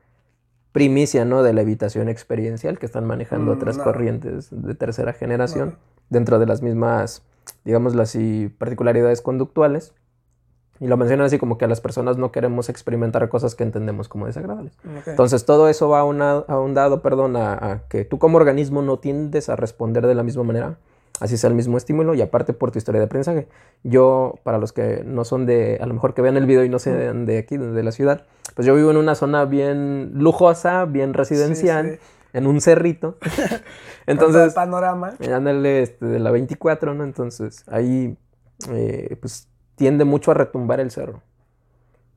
primicia, 0.72 1.26
¿no? 1.26 1.44
De 1.44 1.54
la 1.54 1.62
evitación 1.62 2.10
experiencial 2.10 2.80
que 2.80 2.86
están 2.86 3.06
manejando 3.06 3.52
mm, 3.52 3.58
otras 3.58 3.78
corrientes 3.78 4.50
de 4.52 4.76
tercera 4.76 5.14
generación 5.14 5.78
dentro 6.10 6.40
de 6.40 6.46
las 6.46 6.62
mismas, 6.62 7.24
digamos 7.64 7.96
así, 7.96 8.54
particularidades 8.58 9.22
conductuales. 9.22 9.94
Y 10.80 10.88
lo 10.88 10.96
mencionan 10.98 11.26
así 11.26 11.40
como 11.40 11.58
que 11.58 11.66
a 11.66 11.68
las 11.68 11.82
personas 11.82 12.18
no 12.18 12.32
queremos 12.32 12.70
experimentar 12.70 13.28
cosas 13.30 13.56
que 13.56 13.64
entendemos 13.64 14.08
como 14.08 14.28
desagradables. 14.28 14.78
Entonces 15.08 15.46
todo 15.46 15.70
eso 15.70 15.90
va 15.90 16.02
a, 16.02 16.04
un 16.04 16.74
dado, 16.76 17.02
perdón, 17.02 17.36
a, 17.36 17.82
que 17.90 18.06
tú 18.06 18.20
como 18.20 18.38
organismo 18.38 18.84
no 18.84 19.00
tiendes 19.00 19.50
a 19.50 19.56
responder 19.56 20.06
de 20.06 20.14
la 20.14 20.22
misma 20.22 20.44
manera, 20.44 20.78
así 21.20 21.38
sea 21.38 21.50
el 21.50 21.56
mismo 21.56 21.78
estímulo 21.78 22.14
y 22.14 22.22
aparte 22.22 22.54
por 22.54 22.72
tu 22.72 22.78
historia 22.78 23.00
de 23.00 23.06
aprendizaje. 23.06 23.48
Yo, 23.84 24.36
para 24.44 24.58
los 24.58 24.74
que 24.74 25.04
no 25.06 25.26
son 25.26 25.46
de, 25.46 25.78
a 25.82 25.86
lo 25.86 25.94
mejor 25.94 26.14
que 26.14 26.22
vean 26.22 26.38
el 26.38 26.46
video 26.46 26.64
y 26.64 26.70
no 26.70 26.80
sean 26.80 27.26
de 27.26 27.38
aquí, 27.38 27.58
de 27.58 27.84
la 27.84 27.92
ciudad, 27.92 28.26
pues 28.56 28.66
yo 28.66 28.76
vivo 28.76 28.92
en 28.92 28.98
una 28.98 29.16
zona 29.16 29.46
bien 29.46 30.12
lujosa, 30.16 30.86
bien 30.86 31.14
residencial, 31.14 32.00
en 32.34 32.48
un 32.48 32.62
cerrito. 32.62 33.18
Entonces, 34.08 34.48
el 34.48 34.54
panorama. 34.54 35.14
Ándale 35.34 35.82
este, 35.82 36.06
de 36.06 36.20
la 36.20 36.32
24, 36.32 36.94
¿no? 36.94 37.04
Entonces, 37.04 37.64
ahí 37.68 38.18
eh, 38.72 39.18
pues 39.20 39.48
tiende 39.76 40.06
mucho 40.06 40.32
a 40.32 40.34
retumbar 40.34 40.80
el 40.80 40.92
cerro. 40.92 41.22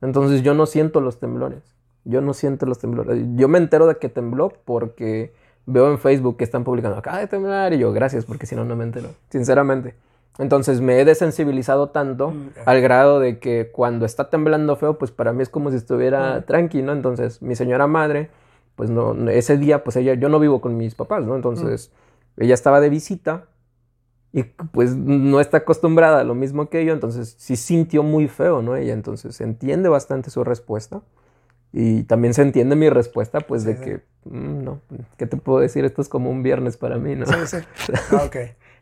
Entonces, 0.01 0.41
yo 0.41 0.53
no 0.53 0.65
siento 0.65 1.01
los 1.01 1.19
temblores. 1.19 1.75
Yo 2.03 2.21
no 2.21 2.33
siento 2.33 2.65
los 2.65 2.79
temblores. 2.79 3.23
Yo 3.35 3.47
me 3.47 3.59
entero 3.59 3.85
de 3.85 3.97
que 3.97 4.09
tembló 4.09 4.51
porque 4.65 5.33
veo 5.65 5.89
en 5.91 5.99
Facebook 5.99 6.37
que 6.37 6.43
están 6.43 6.63
publicando 6.63 6.97
acá 6.97 7.17
de 7.17 7.27
temblar 7.27 7.73
y 7.73 7.77
yo, 7.79 7.91
gracias, 7.91 8.25
porque 8.25 8.45
si 8.45 8.55
no, 8.55 8.65
no 8.65 8.75
me 8.75 8.83
entero. 8.83 9.09
Sinceramente. 9.29 9.95
Entonces 10.37 10.81
me 10.81 10.99
he 10.99 11.05
desensibilizado 11.05 11.89
tanto 11.89 12.31
Mm, 12.31 12.47
al 12.65 12.81
grado 12.81 13.19
de 13.19 13.39
que 13.39 13.69
cuando 13.71 14.05
está 14.05 14.29
temblando 14.29 14.75
feo, 14.77 14.97
pues 14.97 15.11
para 15.11 15.33
mí 15.33 15.43
es 15.43 15.49
como 15.49 15.69
si 15.71 15.77
estuviera 15.77 16.39
Mm. 16.39 16.43
tranqui, 16.43 16.81
¿no? 16.81 16.93
Entonces 16.93 17.41
mi 17.41 17.55
señora 17.55 17.85
madre, 17.87 18.29
pues 18.75 18.89
no, 18.89 19.13
ese 19.29 19.57
día, 19.57 19.83
pues 19.83 19.97
ella, 19.97 20.13
yo 20.13 20.29
no 20.29 20.39
vivo 20.39 20.61
con 20.61 20.77
mis 20.77 20.95
papás, 20.95 21.25
¿no? 21.25 21.35
Entonces 21.35 21.91
ella 22.37 22.53
estaba 22.53 22.79
de 22.79 22.89
visita 22.89 23.45
y 24.33 24.43
pues 24.43 24.95
no 24.95 25.41
está 25.41 25.57
acostumbrada 25.57 26.21
a 26.21 26.23
lo 26.23 26.33
mismo 26.33 26.69
que 26.69 26.85
yo, 26.85 26.93
entonces 26.93 27.35
sí 27.37 27.57
sintió 27.57 28.01
muy 28.01 28.29
feo, 28.29 28.61
¿no? 28.61 28.77
Ella 28.77 28.93
entonces 28.93 29.41
entiende 29.41 29.89
bastante 29.89 30.29
su 30.29 30.43
respuesta 30.45 31.01
y 31.73 32.03
también 32.03 32.33
se 32.33 32.41
entiende 32.41 32.75
mi 32.75 32.89
respuesta, 32.89 33.39
pues 33.41 33.63
de 33.63 33.75
Sí, 33.75 33.81
que, 33.81 34.01
mm, 34.25 34.63
no, 34.63 34.81
¿qué 35.17 35.25
te 35.25 35.37
puedo 35.37 35.59
decir? 35.59 35.85
Esto 35.85 36.01
es 36.01 36.09
como 36.09 36.29
un 36.29 36.43
viernes 36.43 36.77
para 36.77 36.97
mí, 36.97 37.15
¿no? 37.15 37.25
Sí, 37.25 37.47
sí. 37.47 37.57
Ah, 38.11 38.23
ok. 38.25 38.35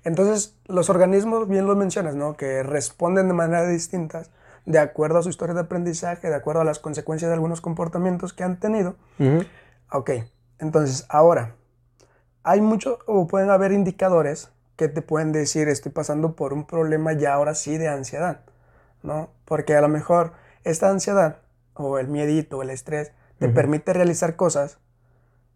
Entonces, 0.04 0.56
los 0.68 0.90
organismos, 0.90 1.48
bien 1.48 1.68
lo 1.68 1.76
mencionas, 1.76 2.16
¿no? 2.16 2.36
Que 2.38 2.64
responden 2.64 3.28
de 3.28 3.34
manera 3.34 3.68
distintas 3.68 4.32
de 4.66 4.80
acuerdo 4.80 5.20
a 5.20 5.24
su 5.24 5.30
historia 5.30 5.54
de 5.56 5.62
aprendizaje, 5.62 6.30
de 6.30 6.36
acuerdo 6.36 6.62
a 6.62 6.64
las 6.64 6.80
consecuencias 6.80 7.30
de 7.30 7.34
algunos 7.34 7.62
comportamientos 7.62 8.34
que 8.34 8.44
han 8.44 8.60
tenido. 8.60 8.96
Ujú. 9.20 9.44
Ok. 9.92 10.12
Entonces, 10.60 11.06
ahora, 11.10 11.56
hay 12.44 12.62
mucho, 12.62 13.00
o 13.06 13.28
pueden 13.28 13.50
haber 13.50 13.72
indicadores 13.72 14.50
que 14.76 14.88
te 14.88 15.02
pueden 15.02 15.32
decir, 15.32 15.68
estoy 15.68 15.92
pasando 15.92 16.36
por 16.36 16.54
un 16.54 16.66
problema 16.66 17.14
ya 17.14 17.34
ahora 17.34 17.54
sí 17.54 17.78
de 17.78 17.90
ansiedad, 17.90 18.42
¿no? 19.04 19.30
Porque 19.46 19.76
a 19.76 19.82
lo 19.82 19.90
mejor 19.90 20.32
esta 20.64 20.90
ansiedad, 20.90 21.40
o 21.80 21.98
el 21.98 22.08
miedito, 22.08 22.58
o 22.58 22.62
el 22.62 22.70
estrés, 22.70 23.12
te 23.40 23.50
permite 23.50 23.94
realizar 23.94 24.36
cosas 24.36 24.80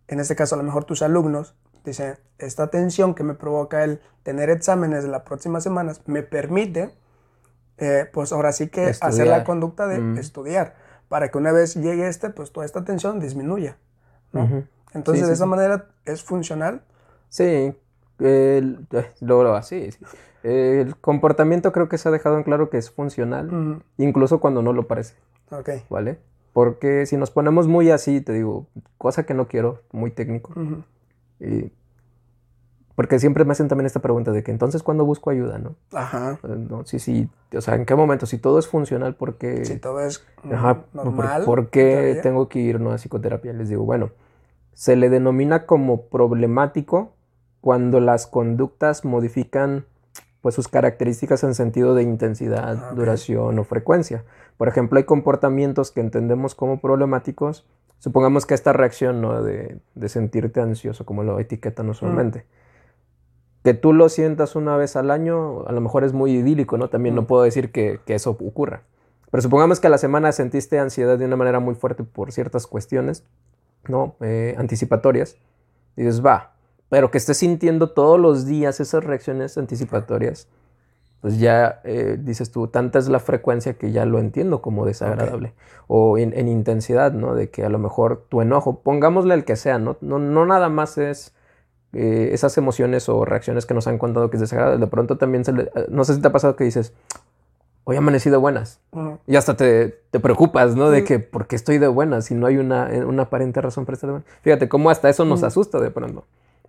en 0.07 0.19
este 0.19 0.35
caso 0.35 0.55
a 0.55 0.57
lo 0.57 0.63
mejor 0.63 0.85
tus 0.85 1.01
alumnos 1.01 1.55
dicen, 1.83 2.17
esta 2.37 2.67
tensión 2.67 3.13
que 3.13 3.23
me 3.23 3.33
provoca 3.33 3.83
el 3.83 4.01
tener 4.23 4.49
exámenes 4.49 5.03
de 5.03 5.09
las 5.09 5.23
próximas 5.23 5.63
semanas 5.63 6.01
me 6.05 6.23
permite, 6.23 6.91
eh, 7.77 8.09
pues 8.13 8.31
ahora 8.31 8.51
sí 8.53 8.69
que 8.69 8.93
hacer 9.01 9.27
la 9.27 9.43
conducta 9.43 9.87
de 9.87 10.19
estudiar, 10.19 10.75
para 11.09 11.29
que 11.29 11.37
una 11.37 11.51
vez 11.51 11.75
llegue 11.75 12.07
este, 12.07 12.29
pues 12.29 12.51
toda 12.51 12.65
esta 12.65 12.85
tensión 12.85 13.19
disminuya. 13.19 13.77
Entonces 14.93 15.21
Sí, 15.21 15.25
sí, 15.25 15.27
de 15.27 15.33
esa 15.33 15.43
sí. 15.43 15.49
manera 15.49 15.87
es 16.05 16.23
funcional. 16.23 16.83
Sí, 17.29 17.75
el, 18.19 18.87
eh, 18.91 19.11
luego, 19.21 19.61
sí, 19.61 19.91
sí. 19.91 19.99
El 20.43 20.95
comportamiento 20.97 21.71
creo 21.71 21.89
que 21.89 21.97
se 21.97 22.07
ha 22.07 22.11
dejado 22.11 22.37
en 22.37 22.43
claro 22.43 22.69
que 22.69 22.77
es 22.77 22.91
funcional, 22.91 23.83
incluso 23.97 24.39
cuando 24.39 24.61
no 24.61 24.73
lo 24.73 24.87
parece, 24.87 25.15
ok. 25.59 25.69
¿vale? 25.89 26.19
Porque 26.53 27.05
si 27.05 27.17
nos 27.17 27.31
ponemos 27.31 27.67
muy 27.67 27.89
así, 27.89 28.21
te 28.21 28.31
digo, 28.33 28.67
cosa 28.97 29.25
que 29.25 29.33
no 29.33 29.47
quiero, 29.47 29.81
muy 29.91 30.11
técnico, 30.11 30.53
y- 31.39 31.71
porque 32.95 33.17
siempre 33.17 33.43
me 33.43 33.53
hacen 33.53 33.67
también 33.67 33.87
esta 33.87 34.01
pregunta 34.01 34.31
de 34.31 34.43
que 34.43 34.51
entonces 34.51 34.83
cuando 34.83 35.03
busco 35.03 35.31
ayuda, 35.31 35.57
¿no? 35.57 35.75
Ajá. 35.93 36.37
Eh, 36.43 36.47
No, 36.69 36.85
sí, 36.85 36.99
sí, 36.99 37.27
o 37.57 37.61
sea, 37.61 37.73
¿en 37.75 37.85
qué 37.87 37.95
momento? 37.95 38.27
Si 38.27 38.37
todo 38.37 38.59
es 38.59 38.67
funcional, 38.67 39.15
¿por 39.15 39.37
qué? 39.39 39.65
Si 39.65 39.77
todo 39.77 39.99
es 39.99 40.23
mm, 40.43 40.53
Ajá, 40.53 40.83
¿por- 40.83 41.05
normal. 41.05 41.43
¿por, 41.45 41.69
qué 41.71 42.19
tengo 42.21 42.49
que 42.49 42.59
ir 42.59 42.79
¿no? 42.79 42.91
a 42.91 42.97
psicoterapia? 42.97 43.51
Les 43.53 43.69
digo, 43.69 43.83
bueno, 43.83 44.11
se 44.73 44.95
le 44.95 45.09
denomina 45.09 45.65
como 45.65 46.03
problemático 46.03 47.13
cuando 47.61 47.99
las 47.99 48.27
conductas 48.27 49.05
modifican 49.05 49.85
pues 50.43 50.53
sus 50.55 50.67
características 50.67 51.43
en 51.45 51.55
sentido 51.55 51.95
de 51.95 52.03
intensidad, 52.03 52.77
Ah, 52.77 52.93
duración 52.93 53.57
o 53.57 53.63
frecuencia. 53.63 54.25
Por 54.57 54.67
ejemplo, 54.67 54.97
hay 54.97 55.05
comportamientos 55.05 55.89
que 55.91 56.01
entendemos 56.01 56.53
como 56.53 56.79
problemáticos. 56.81 57.65
Supongamos 57.97 58.45
que 58.45 58.53
esta 58.53 58.73
reacción 58.73 59.21
¿no? 59.21 59.41
de, 59.41 59.77
de 59.95 60.09
sentirte 60.09 60.59
ansioso, 60.59 61.05
como 61.05 61.23
lo 61.23 61.39
etiquetan 61.39 61.89
usualmente, 61.89 62.45
que 63.63 63.73
tú 63.73 63.93
lo 63.93 64.09
sientas 64.09 64.57
una 64.57 64.75
vez 64.75 64.97
al 64.97 65.09
año, 65.11 65.65
a 65.65 65.71
lo 65.71 65.79
mejor 65.79 66.03
es 66.03 66.11
muy 66.11 66.31
idílico, 66.33 66.77
¿no? 66.77 66.89
También 66.89 67.15
no 67.15 67.21
Mm. 67.21 67.25
puedo 67.27 67.43
decir 67.43 67.71
que, 67.71 68.01
que 68.05 68.15
eso 68.15 68.31
ocurra. 68.31 68.81
Pero 69.31 69.41
supongamos 69.41 69.79
que 69.79 69.87
a 69.87 69.89
la 69.89 69.97
semana 69.97 70.33
sentiste 70.33 70.77
ansiedad 70.77 71.17
de 71.17 71.25
una 71.25 71.37
manera 71.37 71.61
muy 71.61 71.73
fuerte 71.75 72.03
por 72.03 72.33
ciertas 72.33 72.67
cuestiones, 72.67 73.23
¿no? 73.87 74.15
Eh, 74.19 74.53
anticipatorias. 74.57 75.37
Y 75.95 76.01
dices, 76.03 76.23
va, 76.23 76.52
pero 76.93 77.09
que 77.09 77.17
estés 77.17 77.37
sintiendo 77.37 77.89
todos 77.89 78.19
los 78.19 78.45
días 78.45 78.79
esas 78.79 79.03
reacciones 79.03 79.57
anticipatorias, 79.57 80.47
pues 81.21 81.39
ya 81.39 81.81
eh, 81.85 82.19
dices 82.21 82.51
tú, 82.51 82.67
tanta 82.67 82.99
es 82.99 83.07
la 83.07 83.19
frecuencia 83.19 83.73
que 83.73 83.91
ya 83.91 84.05
lo 84.05 84.19
entiendo 84.19 84.61
como 84.61 84.85
desagradable. 84.85 85.53
O 85.87 86.19
en, 86.19 86.37
en 86.37 86.47
intensidad, 86.47 87.11
¿no? 87.11 87.33
De 87.33 87.49
que 87.49 87.65
a 87.65 87.69
lo 87.69 87.79
mejor 87.79 88.25
tu 88.29 88.41
enojo, 88.41 88.81
pongámosle 88.81 89.33
el 89.33 89.43
que 89.43 89.55
sea, 89.55 89.79
¿no? 89.79 89.97
No, 90.01 90.19
no 90.19 90.45
nada 90.45 90.69
más 90.69 90.99
es 90.99 91.33
eh, 91.93 92.29
esas 92.31 92.55
emociones 92.59 93.09
o 93.09 93.25
reacciones 93.25 93.65
que 93.65 93.73
nos 93.73 93.87
han 93.87 93.97
contado 93.97 94.29
que 94.29 94.37
es 94.37 94.41
desagradable. 94.41 94.77
De 94.79 94.85
pronto 94.85 95.17
también 95.17 95.45
se 95.45 95.51
le, 95.53 95.71
no 95.89 96.03
sé 96.03 96.13
si 96.13 96.21
te 96.21 96.27
ha 96.27 96.31
pasado 96.31 96.55
que 96.55 96.63
dices, 96.63 96.93
hoy 97.85 97.95
amanecí 97.97 98.29
de 98.29 98.37
buenas. 98.37 98.79
Ujú. 98.91 99.17
Y 99.25 99.35
hasta 99.35 99.57
te, 99.57 99.97
te 100.11 100.19
preocupas, 100.19 100.75
¿no? 100.75 100.91
De 100.91 100.99
Sí. 100.99 101.05
que, 101.05 101.17
¿por 101.17 101.47
qué 101.47 101.55
estoy 101.55 101.79
de 101.79 101.87
buenas? 101.87 102.25
Si 102.25 102.35
no 102.35 102.45
hay 102.45 102.57
una, 102.57 102.93
eh, 102.93 103.03
una 103.03 103.23
aparente 103.23 103.61
razón 103.61 103.85
para 103.85 103.95
estar 103.95 104.09
de 104.09 104.11
buenas. 104.11 104.29
Fíjate 104.43 104.69
cómo 104.69 104.91
hasta 104.91 105.09
eso 105.09 105.25
nos 105.25 105.41
Mm. 105.41 105.45
asusta 105.45 105.79
de 105.79 105.89
pronto. 105.89 106.25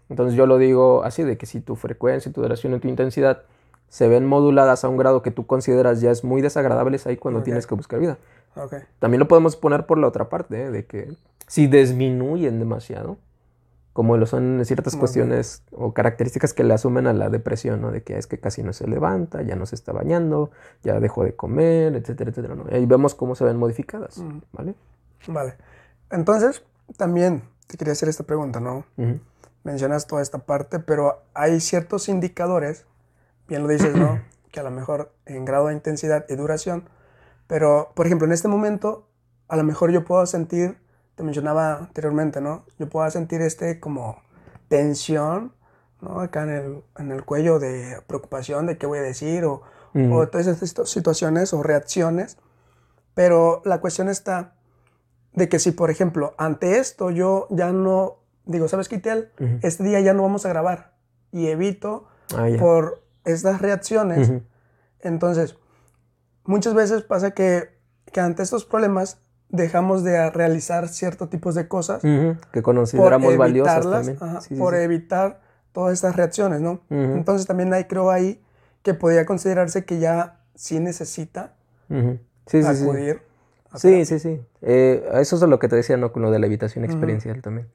Entonces 0.08 0.36
yo 0.36 0.46
lo 0.46 0.58
digo 0.58 1.02
así, 1.04 1.22
de 1.22 1.36
que 1.38 1.46
si 1.46 1.60
tu 1.60 1.76
frecuencia, 1.76 2.32
tu 2.32 2.42
duración 2.42 2.74
y 2.74 2.78
tu 2.80 2.88
intensidad 2.88 3.42
se 3.88 4.08
ven 4.08 4.26
moduladas 4.26 4.84
a 4.84 4.88
un 4.88 4.96
grado 4.96 5.22
que 5.22 5.30
tú 5.30 5.46
consideras 5.46 6.00
ya 6.00 6.10
es 6.10 6.24
muy 6.24 6.42
desagradable, 6.42 6.96
es 6.96 7.06
ahí 7.06 7.16
cuando 7.16 7.42
tienes 7.42 7.66
que 7.66 7.74
buscar 7.74 8.00
vida. 8.00 8.18
Ok. 8.56 8.74
También 8.98 9.20
lo 9.20 9.28
podemos 9.28 9.56
poner 9.56 9.86
por 9.86 9.98
la 9.98 10.08
otra 10.08 10.28
parte, 10.28 10.64
¿eh? 10.64 10.70
de 10.70 10.84
que 10.84 11.12
si 11.46 11.66
disminuyen 11.68 12.58
demasiado, 12.58 13.18
como 13.92 14.16
lo 14.16 14.26
son 14.26 14.60
ciertas 14.64 14.96
cuestiones 14.96 15.62
o 15.70 15.92
características 15.94 16.52
que 16.52 16.64
le 16.64 16.74
asumen 16.74 17.06
a 17.06 17.12
la 17.12 17.28
depresión, 17.30 17.80
¿no? 17.80 17.92
De 17.92 18.02
que 18.02 18.18
es 18.18 18.26
que 18.26 18.38
casi 18.40 18.64
no 18.64 18.72
se 18.72 18.88
levanta, 18.88 19.42
ya 19.42 19.54
no 19.54 19.66
se 19.66 19.76
está 19.76 19.92
bañando, 19.92 20.50
ya 20.82 20.98
dejó 20.98 21.22
de 21.22 21.36
comer, 21.36 21.94
etcétera, 21.94 22.30
etcétera. 22.30 22.56
¿no? 22.56 22.64
Y 22.68 22.74
ahí 22.74 22.86
vemos 22.86 23.14
cómo 23.14 23.36
se 23.36 23.44
ven 23.44 23.56
modificadas, 23.56 24.18
Mm. 24.18 24.38
¿vale? 24.52 24.74
Vale. 25.28 25.54
Entonces, 26.10 26.64
también 26.96 27.42
te 27.68 27.76
quería 27.76 27.92
hacer 27.92 28.08
esta 28.08 28.24
pregunta, 28.24 28.58
¿no? 28.58 28.84
Ujú. 28.96 29.20
Mencionas 29.64 30.06
toda 30.06 30.22
esta 30.22 30.38
parte, 30.38 30.78
pero 30.78 31.22
hay 31.34 31.60
ciertos 31.60 32.08
indicadores, 32.08 32.86
bien 33.48 33.62
lo 33.62 33.68
dices, 33.68 33.94
¿no? 33.96 34.20
Que 34.54 34.60
a 34.60 34.62
lo 34.62 34.70
mejor 34.70 35.12
en 35.26 35.44
grado 35.44 35.66
de 35.66 35.74
intensidad 35.74 36.26
y 36.28 36.36
duración, 36.36 36.88
pero 37.48 37.90
por 37.96 38.06
ejemplo, 38.06 38.24
en 38.24 38.32
este 38.32 38.46
momento, 38.46 39.08
a 39.48 39.56
lo 39.56 39.64
mejor 39.64 39.90
yo 39.90 40.04
puedo 40.04 40.24
sentir, 40.26 40.78
te 41.16 41.24
mencionaba 41.24 41.78
anteriormente, 41.78 42.40
¿no? 42.40 42.64
Yo 42.78 42.88
puedo 42.88 43.10
sentir 43.10 43.40
este 43.42 43.80
como 43.80 44.22
tensión, 44.68 45.52
¿no? 46.00 46.20
Acá 46.20 46.44
en 46.44 46.50
el, 46.50 46.84
en 46.98 47.10
el 47.10 47.24
cuello 47.24 47.58
de 47.58 48.00
preocupación 48.06 48.66
de 48.66 48.78
qué 48.78 48.86
voy 48.86 48.98
a 49.00 49.02
decir 49.02 49.44
o, 49.44 49.62
Ujú. 49.94 50.14
o 50.14 50.28
todas 50.28 50.46
estas 50.46 50.88
situaciones 50.88 51.52
o 51.52 51.62
reacciones, 51.62 52.36
pero 53.14 53.62
la 53.64 53.80
cuestión 53.80 54.08
está 54.08 54.54
de 55.32 55.48
que 55.48 55.58
si, 55.58 55.72
por 55.72 55.90
ejemplo, 55.90 56.34
ante 56.36 56.78
esto 56.78 57.10
yo 57.10 57.46
ya 57.50 57.72
no 57.72 58.18
digo, 58.46 58.68
¿sabes 58.68 58.88
qué? 58.88 58.96
Ujú. 58.96 59.58
Este 59.62 59.84
día 59.84 60.00
ya 60.00 60.14
no 60.14 60.22
vamos 60.22 60.46
a 60.46 60.48
grabar 60.48 60.94
y 61.32 61.48
evito 61.48 62.08
Ah, 62.34 62.48
por 62.58 63.02
estas 63.24 63.60
reacciones. 63.60 64.32
Entonces, 65.00 65.56
muchas 66.44 66.74
veces 66.74 67.02
pasa 67.02 67.32
que, 67.32 67.68
que 68.12 68.20
ante 68.20 68.42
estos 68.42 68.64
problemas 68.64 69.18
dejamos 69.50 70.02
de 70.02 70.30
realizar 70.30 70.88
ciertos 70.88 71.30
tipos 71.30 71.54
de 71.54 71.68
cosas. 71.68 72.02
Que 72.52 72.62
consideramos 72.62 73.36
valiosas 73.36 73.88
también. 73.90 74.18
ajá, 74.20 74.40
Sí, 74.40 74.54
sí, 74.54 74.60
por 74.60 74.74
sí. 74.74 74.80
evitar 74.80 75.40
todas 75.72 75.92
estas 75.92 76.16
reacciones, 76.16 76.60
¿no? 76.60 76.80
Entonces 76.88 77.46
también 77.46 77.72
hay, 77.74 77.84
creo 77.84 78.10
ahí, 78.10 78.42
que 78.82 78.94
podría 78.94 79.26
considerarse 79.26 79.84
que 79.84 79.98
ya 79.98 80.40
sí 80.54 80.80
necesita 80.80 81.54
Ujú. 81.90 82.18
Sí, 82.46 82.62
sí, 82.62 82.74
sí. 82.74 82.84
acudir. 82.84 83.22
Sí, 83.76 84.04
sí, 84.04 84.18
sí. 84.18 84.40
Eh, 84.62 85.04
eso 85.14 85.36
es 85.36 85.42
lo 85.42 85.58
que 85.58 85.68
te 85.68 85.76
decía, 85.76 85.96
¿no? 85.96 86.12
Con 86.12 86.22
lo 86.22 86.30
de 86.30 86.38
la 86.38 86.46
evitación 86.46 86.84
experiencial 86.84 87.42
también. 87.42 87.68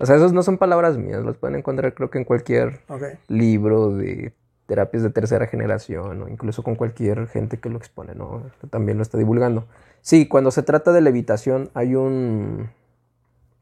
O 0.00 0.06
sea, 0.06 0.16
esos 0.16 0.32
no 0.32 0.42
son 0.42 0.56
palabras 0.56 0.96
mías, 0.96 1.22
los 1.22 1.36
pueden 1.36 1.58
encontrar 1.58 1.92
creo 1.92 2.08
que 2.08 2.16
en 2.16 2.24
cualquier 2.24 2.80
libro 3.28 3.94
de 3.94 4.32
terapias 4.64 5.02
de 5.02 5.10
tercera 5.10 5.46
generación 5.46 6.22
o 6.22 6.28
incluso 6.28 6.62
con 6.62 6.74
cualquier 6.74 7.26
gente 7.26 7.58
que 7.58 7.68
lo 7.68 7.76
expone, 7.76 8.14
¿no? 8.14 8.44
También 8.70 8.96
lo 8.96 9.02
está 9.02 9.18
divulgando. 9.18 9.66
Sí, 10.00 10.26
cuando 10.26 10.52
se 10.52 10.62
trata 10.62 10.92
de 10.92 11.02
la 11.02 11.10
evitación 11.10 11.70
hay 11.74 11.94
un... 11.94 12.70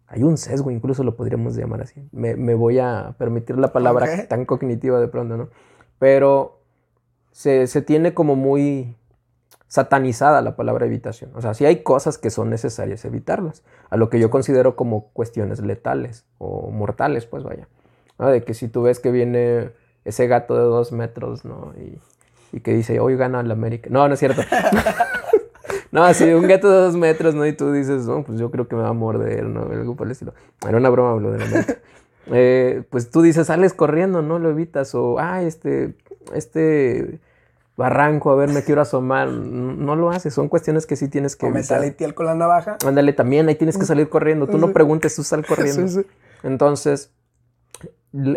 Hay 0.07 0.23
un 0.23 0.39
sesgo, 0.39 0.71
incluso 0.71 1.03
lo 1.03 1.17
podríamos 1.17 1.55
llamar 1.57 1.83
así. 1.83 2.09
Me, 2.13 2.35
me 2.35 2.55
voy 2.55 2.79
a 2.79 3.15
permitir 3.19 3.59
la 3.59 3.73
palabra 3.73 4.27
tan 4.27 4.47
cognitiva 4.47 5.01
de 5.01 5.09
pronto, 5.09 5.37
¿no? 5.37 5.49
Pero 5.99 6.61
se, 7.33 7.67
se 7.67 7.83
tiene 7.83 8.15
como 8.15 8.37
muy 8.37 8.97
satanizada 9.69 10.43
la 10.43 10.57
palabra 10.57 10.87
evitación. 10.87 11.31
O 11.35 11.41
sea, 11.41 11.55
sí 11.55 11.65
hay 11.67 11.83
cosas 11.83 12.19
que 12.19 12.31
son 12.31 12.51
necesarias 12.51 13.05
evitarlas, 13.05 13.63
a 13.91 13.97
lo 13.97 14.11
que 14.11 14.19
yo 14.19 14.31
considero 14.31 14.75
como 14.75 15.09
cuestiones 15.13 15.61
letales 15.61 16.25
o 16.39 16.71
mortales, 16.71 17.27
pues 17.27 17.45
vaya. 17.45 17.69
¿no? 18.19 18.29
De 18.29 18.43
que 18.43 18.55
si 18.55 18.69
tú 18.69 18.83
ves 18.83 18.99
que 18.99 19.11
viene 19.11 19.71
ese 20.05 20.27
gato 20.27 20.57
de 20.57 20.63
dos 20.63 20.93
metros, 20.93 21.45
¿no? 21.45 21.73
Y, 21.79 22.01
y 22.57 22.61
que 22.61 22.73
dice, 22.73 22.99
hoy 22.99 23.17
gana 23.17 23.41
el 23.41 23.51
América. 23.51 23.89
No, 23.93 24.09
no 24.09 24.15
es 24.15 24.21
cierto. 24.21 24.43
no, 25.93 26.13
sí, 26.15 26.25
un 26.25 26.49
gato 26.49 26.71
de 26.71 26.79
dos 26.79 26.97
metros, 26.97 27.35
¿no? 27.35 27.47
Y 27.47 27.53
tú 27.53 27.73
dices, 27.73 28.07
no, 28.07 28.25
pues 28.25 28.39
yo 28.39 28.51
creo 28.51 28.69
que 28.69 28.75
me 28.75 28.83
va 28.83 28.89
a 28.89 28.95
morder, 28.95 29.45
¿no? 29.45 29.71
Algo 29.71 29.97
por 29.97 30.07
el 30.07 30.13
estilo. 30.13 30.33
Era 30.67 30.79
una 30.79 30.89
broma, 30.89 31.21
lo 31.21 31.33
de 31.33 31.39
la 31.39 31.45
América. 31.45 31.77
Eh, 32.31 32.83
pues 32.91 33.11
tú 33.11 33.23
dices, 33.23 33.47
sales 33.47 33.73
corriendo, 33.73 34.21
¿no? 34.21 34.39
Lo 34.39 34.51
evitas. 34.51 34.95
O, 34.95 35.19
ah, 35.19 35.43
este, 35.43 35.95
este 36.35 37.21
barranco, 37.79 38.33
a 38.33 38.35
ver, 38.35 38.51
me 38.51 38.65
quiero 38.65 38.83
asomar. 38.83 39.29
No 39.29 39.95
lo 39.95 40.11
haces, 40.11 40.35
son 40.35 40.49
cuestiones 40.49 40.85
que 40.85 40.97
sí 40.97 41.09
tienes 41.09 41.37
que 41.37 41.47
O 41.47 41.51
me 41.51 41.63
sale 41.63 41.87
Itiel 41.87 42.13
con 42.13 42.27
la 42.27 42.35
navaja. 42.35 42.77
Ándale, 42.85 43.13
también 43.13 43.49
ahí 43.49 43.55
tienes 43.55 43.79
que 43.79 43.87
salir 43.87 44.09
corriendo. 44.09 44.49
Tú 44.49 44.59
no 44.59 44.73
preguntes, 44.73 45.15
tú 45.15 45.23
sal 45.23 45.47
corriendo. 45.49 45.87
Sí, 45.87 46.03
sí. 46.03 46.07
Entonces, 46.43 47.13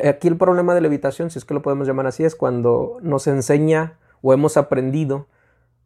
aquí 0.08 0.28
el 0.28 0.38
problema 0.38 0.76
de 0.76 0.82
la 0.82 0.88
evitación, 0.88 1.32
si 1.32 1.40
es 1.40 1.46
que 1.46 1.56
lo 1.56 1.64
podemos 1.64 1.88
llamar 1.88 2.06
así, 2.06 2.24
es 2.24 2.36
cuando 2.36 3.00
nos 3.02 3.26
enseña 3.26 3.98
o 4.22 4.32
hemos 4.32 4.58
aprendido 4.58 5.28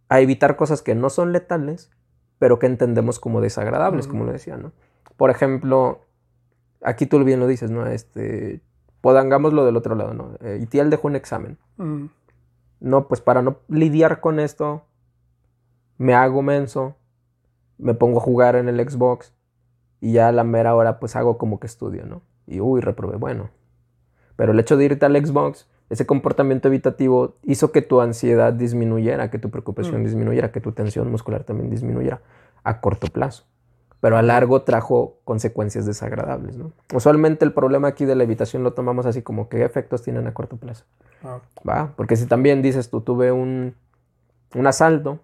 a 0.09 0.19
evitar 0.19 0.57
cosas 0.57 0.81
que 0.81 0.93
no 0.93 1.09
son 1.09 1.31
letales, 1.31 1.89
pero 2.37 2.59
que 2.59 2.65
entendemos 2.65 3.19
como 3.21 3.39
desagradables, 3.39 4.07
como 4.07 4.25
lo 4.25 4.33
decía, 4.33 4.57
¿no? 4.57 4.73
Por 5.15 5.29
ejemplo, 5.29 6.01
aquí 6.81 7.05
tú 7.05 7.23
bien 7.23 7.39
lo 7.39 7.47
dices, 7.47 7.71
¿no? 7.71 7.87
Este, 7.87 8.59
podangámoslo 8.99 9.65
del 9.65 9.77
otro 9.77 9.95
lado, 9.95 10.13
¿no? 10.13 10.31
Eh, 10.41 10.59
Itiel 10.61 10.89
dejó 10.89 11.07
un 11.07 11.15
examen. 11.15 11.57
Mm, 11.77 12.07
No, 12.85 13.07
pues 13.07 13.19
para 13.19 13.41
no 13.41 13.57
lidiar 13.67 14.21
con 14.21 14.39
esto, 14.39 14.83
me 15.97 16.13
hago 16.13 16.43
menso, 16.43 16.95
me 17.79 17.95
pongo 17.95 18.19
a 18.19 18.21
jugar 18.21 18.55
en 18.55 18.69
el 18.69 18.77
Xbox 18.87 19.33
y 20.01 20.11
ya 20.11 20.27
a 20.27 20.31
la 20.31 20.43
mera 20.43 20.75
hora 20.75 20.99
pues 20.99 21.15
hago 21.15 21.39
como 21.39 21.59
que 21.59 21.65
estudio, 21.65 22.05
¿no? 22.05 22.21
Y 22.45 22.59
uy, 22.61 22.81
reprobé, 22.81 23.17
bueno. 23.17 23.49
Pero 24.35 24.51
el 24.51 24.59
hecho 24.59 24.77
de 24.77 24.85
irte 24.85 25.03
al 25.03 25.15
Xbox, 25.15 25.67
ese 25.89 26.05
comportamiento 26.05 26.67
evitativo 26.67 27.37
hizo 27.41 27.71
que 27.71 27.81
tu 27.81 28.01
ansiedad 28.01 28.53
disminuyera, 28.53 29.31
que 29.31 29.39
tu 29.39 29.49
preocupación 29.49 30.01
Mm. 30.01 30.05
disminuyera, 30.05 30.51
que 30.51 30.61
tu 30.61 30.71
tensión 30.71 31.09
muscular 31.09 31.43
también 31.43 31.71
disminuyera 31.71 32.21
a 32.63 32.81
corto 32.81 33.07
plazo. 33.07 33.45
Pero 34.01 34.17
a 34.17 34.21
largo 34.21 34.61
trajo 34.61 35.15
consecuencias 35.23 35.85
desagradables, 35.85 36.57
¿no? 36.57 36.71
Usualmente 36.93 37.43
el 37.45 37.53
problema 37.53 37.87
aquí 37.89 38.05
de 38.05 38.15
la 38.15 38.23
evitación 38.23 38.63
lo 38.63 38.73
tomamos 38.73 39.05
así 39.05 39.21
como 39.21 39.49
qué 39.49 39.63
efectos 39.63 40.01
tienen 40.03 40.27
a 40.27 40.33
corto 40.33 40.57
plazo. 40.57 40.83
ah, 41.23 41.39
¿va? 41.67 41.93
Porque 41.95 42.15
si 42.15 42.25
también 42.27 42.61
dices 42.61 42.89
tú, 42.89 43.01
tuve 43.01 43.31
un, 43.31 43.73
un 44.53 44.67
asalto 44.67 45.19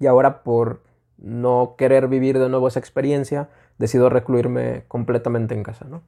y 0.00 0.06
ahora 0.06 0.42
por 0.42 0.80
no 1.18 1.74
querer 1.78 2.08
vivir 2.08 2.38
de 2.38 2.48
nuevo 2.48 2.66
esa 2.68 2.80
experiencia, 2.80 3.48
decido 3.78 4.08
recluirme 4.08 4.84
completamente 4.88 5.54
en 5.54 5.62
casa, 5.62 5.84
¿no? 5.88 6.02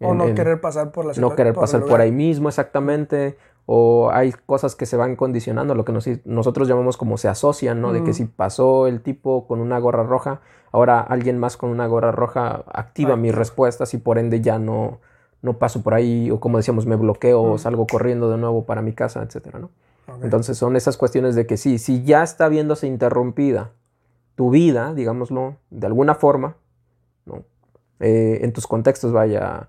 O 0.00 0.12
En- 0.12 0.18
no 0.18 0.24
en- 0.28 0.34
querer 0.34 0.60
pasar 0.60 0.92
por 0.92 1.04
la 1.04 1.12
no 1.16 1.34
querer 1.34 1.54
pasar 1.54 1.84
por 1.84 2.00
ahí 2.00 2.12
mismo 2.12 2.48
exactamente, 2.48 3.36
o 3.66 4.10
hay 4.12 4.32
cosas 4.46 4.76
que 4.76 4.84
se 4.86 4.96
van 4.96 5.16
condicionando, 5.16 5.74
lo 5.74 5.84
que 5.84 5.92
nos- 5.92 6.08
nosotros 6.24 6.68
llamamos 6.68 6.96
como 6.96 7.16
se 7.16 7.28
asocian, 7.28 7.80
¿no? 7.80 7.92
De 7.92 8.02
que 8.04 8.12
si 8.12 8.24
pasó 8.26 8.86
el 8.86 9.00
tipo 9.00 9.46
con 9.46 9.60
una 9.60 9.78
gorra 9.78 10.02
roja, 10.02 10.40
ahora 10.70 11.00
alguien 11.00 11.38
más 11.38 11.56
con 11.56 11.70
una 11.70 11.86
gorra 11.86 12.12
roja 12.12 12.64
activa 12.72 13.16
mis 13.16 13.30
Activa. 13.30 13.38
respuestas 13.38 13.94
y 13.94 13.98
por 13.98 14.18
ende 14.18 14.40
ya 14.42 14.58
no, 14.58 15.00
no 15.40 15.54
paso 15.58 15.82
por 15.82 15.94
ahí, 15.94 16.30
o 16.30 16.40
como 16.40 16.58
decíamos, 16.58 16.84
me 16.86 16.96
bloqueo 16.96 17.42
o 17.42 17.58
salgo 17.58 17.86
corriendo 17.86 18.30
de 18.30 18.36
nuevo 18.38 18.64
para 18.64 18.82
mi 18.82 18.92
casa, 18.92 19.22
etcétera, 19.22 19.58
¿no? 19.58 19.70
Entonces 20.22 20.58
son 20.58 20.76
esas 20.76 20.96
cuestiones 20.98 21.34
de 21.34 21.46
que 21.46 21.56
sí, 21.56 21.78
si 21.78 22.02
ya 22.04 22.22
está 22.22 22.48
viéndose 22.48 22.86
interrumpida 22.86 23.70
tu 24.34 24.50
vida, 24.50 24.92
digámoslo, 24.92 25.56
de 25.70 25.86
alguna 25.86 26.14
forma, 26.14 26.56
¿no? 27.24 27.44
Eh, 28.00 28.40
en 28.42 28.52
tus 28.52 28.66
contextos, 28.66 29.12
vaya, 29.12 29.68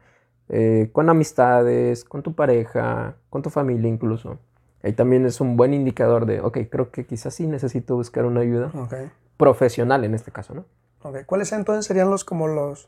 eh, 0.49 0.89
con 0.91 1.09
amistades, 1.09 2.03
con 2.03 2.21
tu 2.23 2.33
pareja, 2.33 3.15
con 3.29 3.41
tu 3.41 3.49
familia 3.49 3.89
incluso. 3.89 4.37
Ahí 4.83 4.93
también 4.93 5.25
es 5.25 5.41
un 5.41 5.57
buen 5.57 5.73
indicador 5.73 6.25
de, 6.25 6.41
ok, 6.41 6.59
creo 6.69 6.91
que 6.91 7.05
quizás 7.05 7.33
sí 7.33 7.47
necesito 7.47 7.95
buscar 7.95 8.25
una 8.25 8.41
ayuda 8.41 8.71
Ok, 8.75 8.93
profesional 9.37 10.03
en 10.03 10.13
este 10.13 10.31
caso, 10.31 10.53
¿no? 10.53 10.65
ok. 11.01 11.25
¿Cuáles 11.25 11.51
entonces 11.51 11.85
serían 11.85 12.09
los 12.09 12.23
como 12.23 12.47
los 12.47 12.87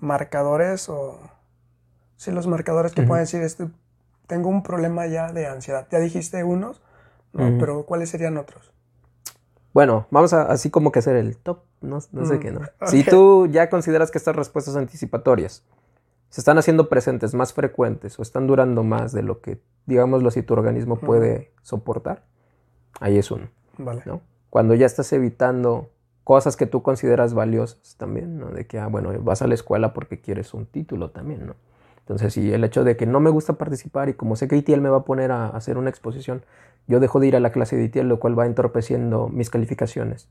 marcadores 0.00 0.88
o 0.88 1.18
sí 2.16 2.30
los 2.30 2.46
marcadores 2.46 2.92
que 2.92 3.02
Ujú. 3.02 3.08
pueden 3.08 3.24
decir 3.24 3.42
este 3.42 3.68
tengo 4.26 4.48
un 4.48 4.62
problema 4.62 5.06
ya 5.06 5.32
de 5.32 5.46
ansiedad? 5.46 5.86
Ya 5.90 5.98
dijiste 5.98 6.42
unos, 6.44 6.82
¿no? 7.32 7.58
Pero 7.58 7.84
¿cuáles 7.84 8.10
serían 8.10 8.36
otros? 8.36 8.72
Bueno, 9.72 10.06
vamos 10.10 10.32
a 10.32 10.42
así 10.42 10.70
como 10.70 10.90
que 10.90 11.00
hacer 11.00 11.16
el 11.16 11.36
top, 11.36 11.60
no, 11.80 11.98
no 12.12 12.24
sé 12.24 12.40
qué, 12.40 12.50
¿no? 12.50 12.60
Si 12.86 13.02
ok. 13.02 13.08
tú 13.08 13.46
ya 13.46 13.68
consideras 13.68 14.10
que 14.10 14.18
estas 14.18 14.34
respuestas 14.36 14.76
anticipatorias 14.76 15.64
se 16.28 16.40
están 16.40 16.58
haciendo 16.58 16.88
presentes, 16.88 17.34
más 17.34 17.52
frecuentes 17.52 18.18
o 18.18 18.22
están 18.22 18.46
durando 18.46 18.82
más 18.82 19.12
de 19.12 19.22
lo 19.22 19.40
que, 19.40 19.60
digámoslo 19.86 20.28
así, 20.28 20.42
tu 20.42 20.54
organismo 20.54 20.96
puede 20.96 21.52
soportar, 21.62 22.24
ahí 23.00 23.18
es 23.18 23.30
uno, 23.30 23.48
Vale. 23.78 24.02
¿no? 24.04 24.20
Cuando 24.50 24.74
ya 24.74 24.86
estás 24.86 25.12
evitando 25.12 25.90
cosas 26.24 26.56
que 26.56 26.66
tú 26.66 26.82
consideras 26.82 27.34
valiosas 27.34 27.96
también, 27.96 28.38
¿no? 28.38 28.50
De 28.50 28.66
que, 28.66 28.80
ah, 28.80 28.88
bueno, 28.88 29.12
vas 29.20 29.42
a 29.42 29.46
la 29.46 29.54
escuela 29.54 29.92
porque 29.92 30.20
quieres 30.20 30.54
un 30.54 30.66
título 30.66 31.10
también, 31.10 31.46
¿no? 31.46 31.54
Entonces, 32.00 32.34
sí, 32.34 32.52
el 32.52 32.64
hecho 32.64 32.84
de 32.84 32.96
que 32.96 33.06
no 33.06 33.20
me 33.20 33.30
gusta 33.30 33.54
participar 33.54 34.08
y 34.08 34.14
como 34.14 34.36
sé 34.36 34.48
que 34.48 34.56
ITL 34.56 34.80
me 34.80 34.88
va 34.88 34.98
a 34.98 35.04
poner 35.04 35.30
a 35.32 35.48
hacer 35.48 35.78
una 35.78 35.90
exposición, 35.90 36.42
yo 36.86 37.00
dejo 37.00 37.20
de 37.20 37.28
ir 37.28 37.36
a 37.36 37.40
la 37.40 37.50
clase 37.50 37.76
de 37.76 37.84
ITL, 37.84 38.06
lo 38.06 38.18
cual 38.18 38.38
va 38.38 38.46
entorpeciendo 38.46 39.28
mis 39.28 39.50
calificaciones, 39.50 40.28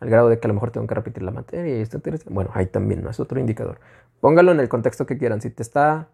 al 0.00 0.10
grado 0.10 0.28
de 0.28 0.38
que 0.38 0.46
a 0.46 0.48
lo 0.48 0.54
mejor 0.54 0.70
tengo 0.70 0.86
que 0.86 0.94
repetir 0.94 1.22
la 1.22 1.30
materia 1.30 1.78
y 1.78 1.80
esto, 1.80 2.00
bueno, 2.28 2.50
ahí 2.54 2.66
también, 2.66 3.02
¿no? 3.02 3.10
Es 3.10 3.20
otro 3.20 3.40
indicador. 3.40 3.78
Póngalo 4.20 4.52
en 4.52 4.60
el 4.60 4.68
contexto 4.68 5.06
que 5.06 5.18
quieran. 5.18 5.40
Si 5.40 5.50
te 5.50 5.62
está 5.62 6.08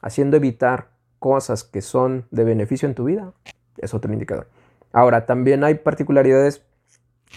haciendo 0.00 0.36
evitar 0.36 0.88
cosas 1.18 1.64
que 1.64 1.82
son 1.82 2.26
de 2.30 2.44
beneficio 2.44 2.88
en 2.88 2.94
tu 2.94 3.04
vida, 3.04 3.32
es 3.78 3.94
otro 3.94 4.12
indicador. 4.12 4.48
Ahora, 4.92 5.26
también 5.26 5.64
hay 5.64 5.76
particularidades 5.76 6.62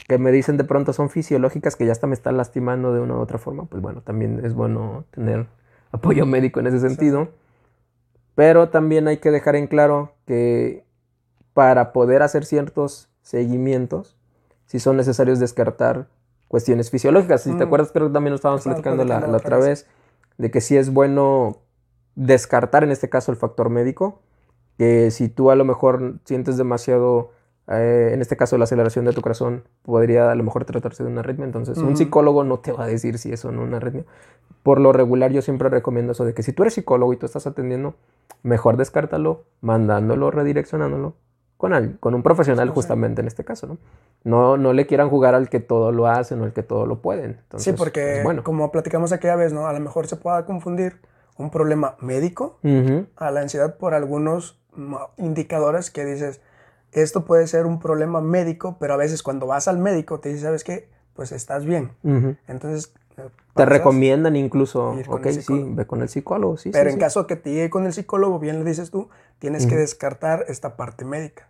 que 0.08 0.18
me 0.18 0.32
dicen 0.32 0.58
de 0.58 0.66
pronto 0.66 0.92
son 0.92 1.10
fisiológicas 1.10 1.76
que 1.76 1.86
ya 1.86 1.92
hasta 1.92 2.08
me 2.08 2.14
están 2.14 2.38
lastimando 2.38 2.94
de 2.94 3.00
una 3.00 3.16
u 3.16 3.20
otra 3.20 3.38
forma, 3.38 3.66
pues 3.66 3.82
bueno, 3.82 4.02
también 4.02 4.42
es 4.44 4.54
bueno 4.54 5.06
tener 5.12 5.48
apoyo 5.92 6.26
médico 6.26 6.60
en 6.60 6.68
ese 6.68 6.80
sentido. 6.80 7.30
Pero 8.36 8.70
también 8.70 9.08
hay 9.08 9.18
que 9.18 9.32
dejar 9.32 9.56
en 9.56 9.68
claro 9.68 10.12
que 10.26 10.84
para 11.54 11.94
poder 11.94 12.22
hacer 12.22 12.44
ciertos 12.44 13.10
seguimientos, 13.22 14.18
si 14.66 14.80
son 14.80 14.98
necesarios 14.98 15.40
descartar 15.40 16.08
cuestiones 16.48 16.90
fisiológicas. 16.92 17.42
Si 17.42 17.52
te 17.52 17.64
Mm. 17.64 17.68
acuerdas, 17.68 17.92
creo 17.92 18.08
que 18.08 18.14
también 18.14 18.32
lo 18.32 18.36
estábamos 18.36 18.62
Estábamos 18.62 18.82
platicando 18.84 19.04
la, 19.06 19.28
la 19.28 19.38
otra 19.38 19.58
vez, 19.58 19.88
de 20.38 20.52
que 20.52 20.62
sí 20.62 20.78
es 20.78 20.94
bueno 20.94 21.58
descartar 22.16 22.84
en 22.84 22.92
este 22.92 23.10
caso 23.10 23.32
el 23.32 23.38
factor 23.38 23.70
médico, 23.70 24.22
que 24.78 25.12
si 25.12 25.30
tú 25.30 25.52
a 25.52 25.56
lo 25.56 25.66
mejor 25.66 26.16
sientes 26.26 26.58
demasiado, 26.58 27.32
eh, 27.68 28.12
en 28.14 28.22
este 28.22 28.38
caso 28.38 28.58
la 28.58 28.66
aceleración 28.66 29.06
de 29.06 29.14
tu 29.14 29.22
corazón, 29.22 29.64
podría 29.82 30.32
a 30.32 30.36
lo 30.36 30.44
mejor 30.44 30.66
tratarse 30.66 31.04
de 31.04 31.10
una 31.10 31.22
arritmia, 31.22 31.46
entonces 31.46 31.78
un 31.78 31.96
psicólogo 31.98 32.44
no 32.44 32.60
te 32.60 32.72
va 32.72 32.84
a 32.84 32.88
decir 32.88 33.18
si 33.18 33.32
es 33.32 33.44
o 33.46 33.52
no 33.52 33.64
una 33.64 33.78
arritmia. 33.78 34.06
Por 34.64 34.80
lo 34.80 34.92
regular 34.94 35.32
yo 35.32 35.42
siempre 35.42 35.70
recomiendo 35.70 36.12
eso 36.14 36.26
de 36.26 36.34
que 36.34 36.44
si 36.44 36.54
tú 36.54 36.64
eres 36.64 36.74
psicólogo 36.74 37.14
y 37.14 37.18
tú 37.18 37.26
estás 37.26 37.48
atendiendo, 37.48 37.96
mejor 38.44 38.78
descártalo 38.78 39.44
mandándolo, 39.62 40.32
redireccionándolo 40.32 41.16
con, 41.58 41.74
al- 41.74 41.98
con 42.00 42.14
un 42.16 42.24
profesional 42.24 42.70
justamente 42.70 43.22
en 43.22 43.28
este 43.28 43.44
caso, 43.44 43.68
¿no? 43.68 43.78
No, 44.24 44.58
no 44.58 44.74
le 44.74 44.88
quieran 44.88 45.10
jugar 45.10 45.36
al 45.36 45.50
que 45.50 45.60
todo 45.60 45.92
lo 45.92 46.08
hacen 46.08 46.42
o 46.42 46.44
al 46.46 46.54
que 46.54 46.64
todo 46.64 46.86
lo 46.86 47.02
pueden. 47.02 47.38
Entonces, 47.42 47.74
sí, 47.74 47.78
porque 47.78 48.02
pues, 48.14 48.24
bueno. 48.24 48.44
como 48.44 48.72
platicamos 48.72 49.12
aquella 49.12 49.36
vez, 49.36 49.54
¿no? 49.54 49.68
A 49.68 49.74
lo 49.74 49.80
mejor 49.80 50.08
se 50.08 50.16
pueda 50.16 50.46
confundir 50.46 51.00
un 51.38 51.50
problema 51.52 51.96
médico 52.00 52.60
a 53.18 53.32
la 53.32 53.42
ansiedad 53.42 53.78
por 53.78 53.94
algunos 53.94 54.60
mm, 54.76 54.96
indicadores 55.18 55.92
que 55.92 56.06
dices, 56.06 56.42
esto 56.92 57.26
puede 57.26 57.46
ser 57.48 57.66
un 57.66 57.80
problema 57.80 58.22
médico, 58.22 58.78
pero 58.80 58.94
a 58.94 58.98
veces 58.98 59.22
cuando 59.22 59.48
vas 59.48 59.68
al 59.68 59.78
médico 59.78 60.20
te 60.20 60.30
dice, 60.30 60.44
¿sabes 60.44 60.64
qué? 60.64 60.90
Pues 61.14 61.32
estás 61.32 61.66
bien. 61.66 61.92
Entonces... 62.48 62.94
Te 63.56 63.66
recomiendan 63.66 64.36
incluso, 64.36 64.98
ok, 65.08 65.28
sí, 65.30 65.66
ve 65.70 65.86
con 65.88 66.02
el 66.02 66.10
psicólogo, 66.10 66.58
sí. 66.58 66.72
Pero 66.72 66.86
sí, 66.90 66.90
en 66.90 66.96
sí. 66.96 67.00
caso 67.00 67.26
que 67.26 67.38
te 67.38 67.52
llegue 67.52 67.70
con 67.70 67.86
el 67.86 67.94
psicólogo, 67.94 68.38
bien 68.38 68.60
le 68.64 68.70
dices 68.70 68.92
tú, 68.92 69.10
tienes 69.40 69.66
que 69.66 69.76
Ujú. 69.76 69.82
descartar 69.82 70.46
esta 70.50 70.76
parte 70.76 71.06
médica 71.06 71.48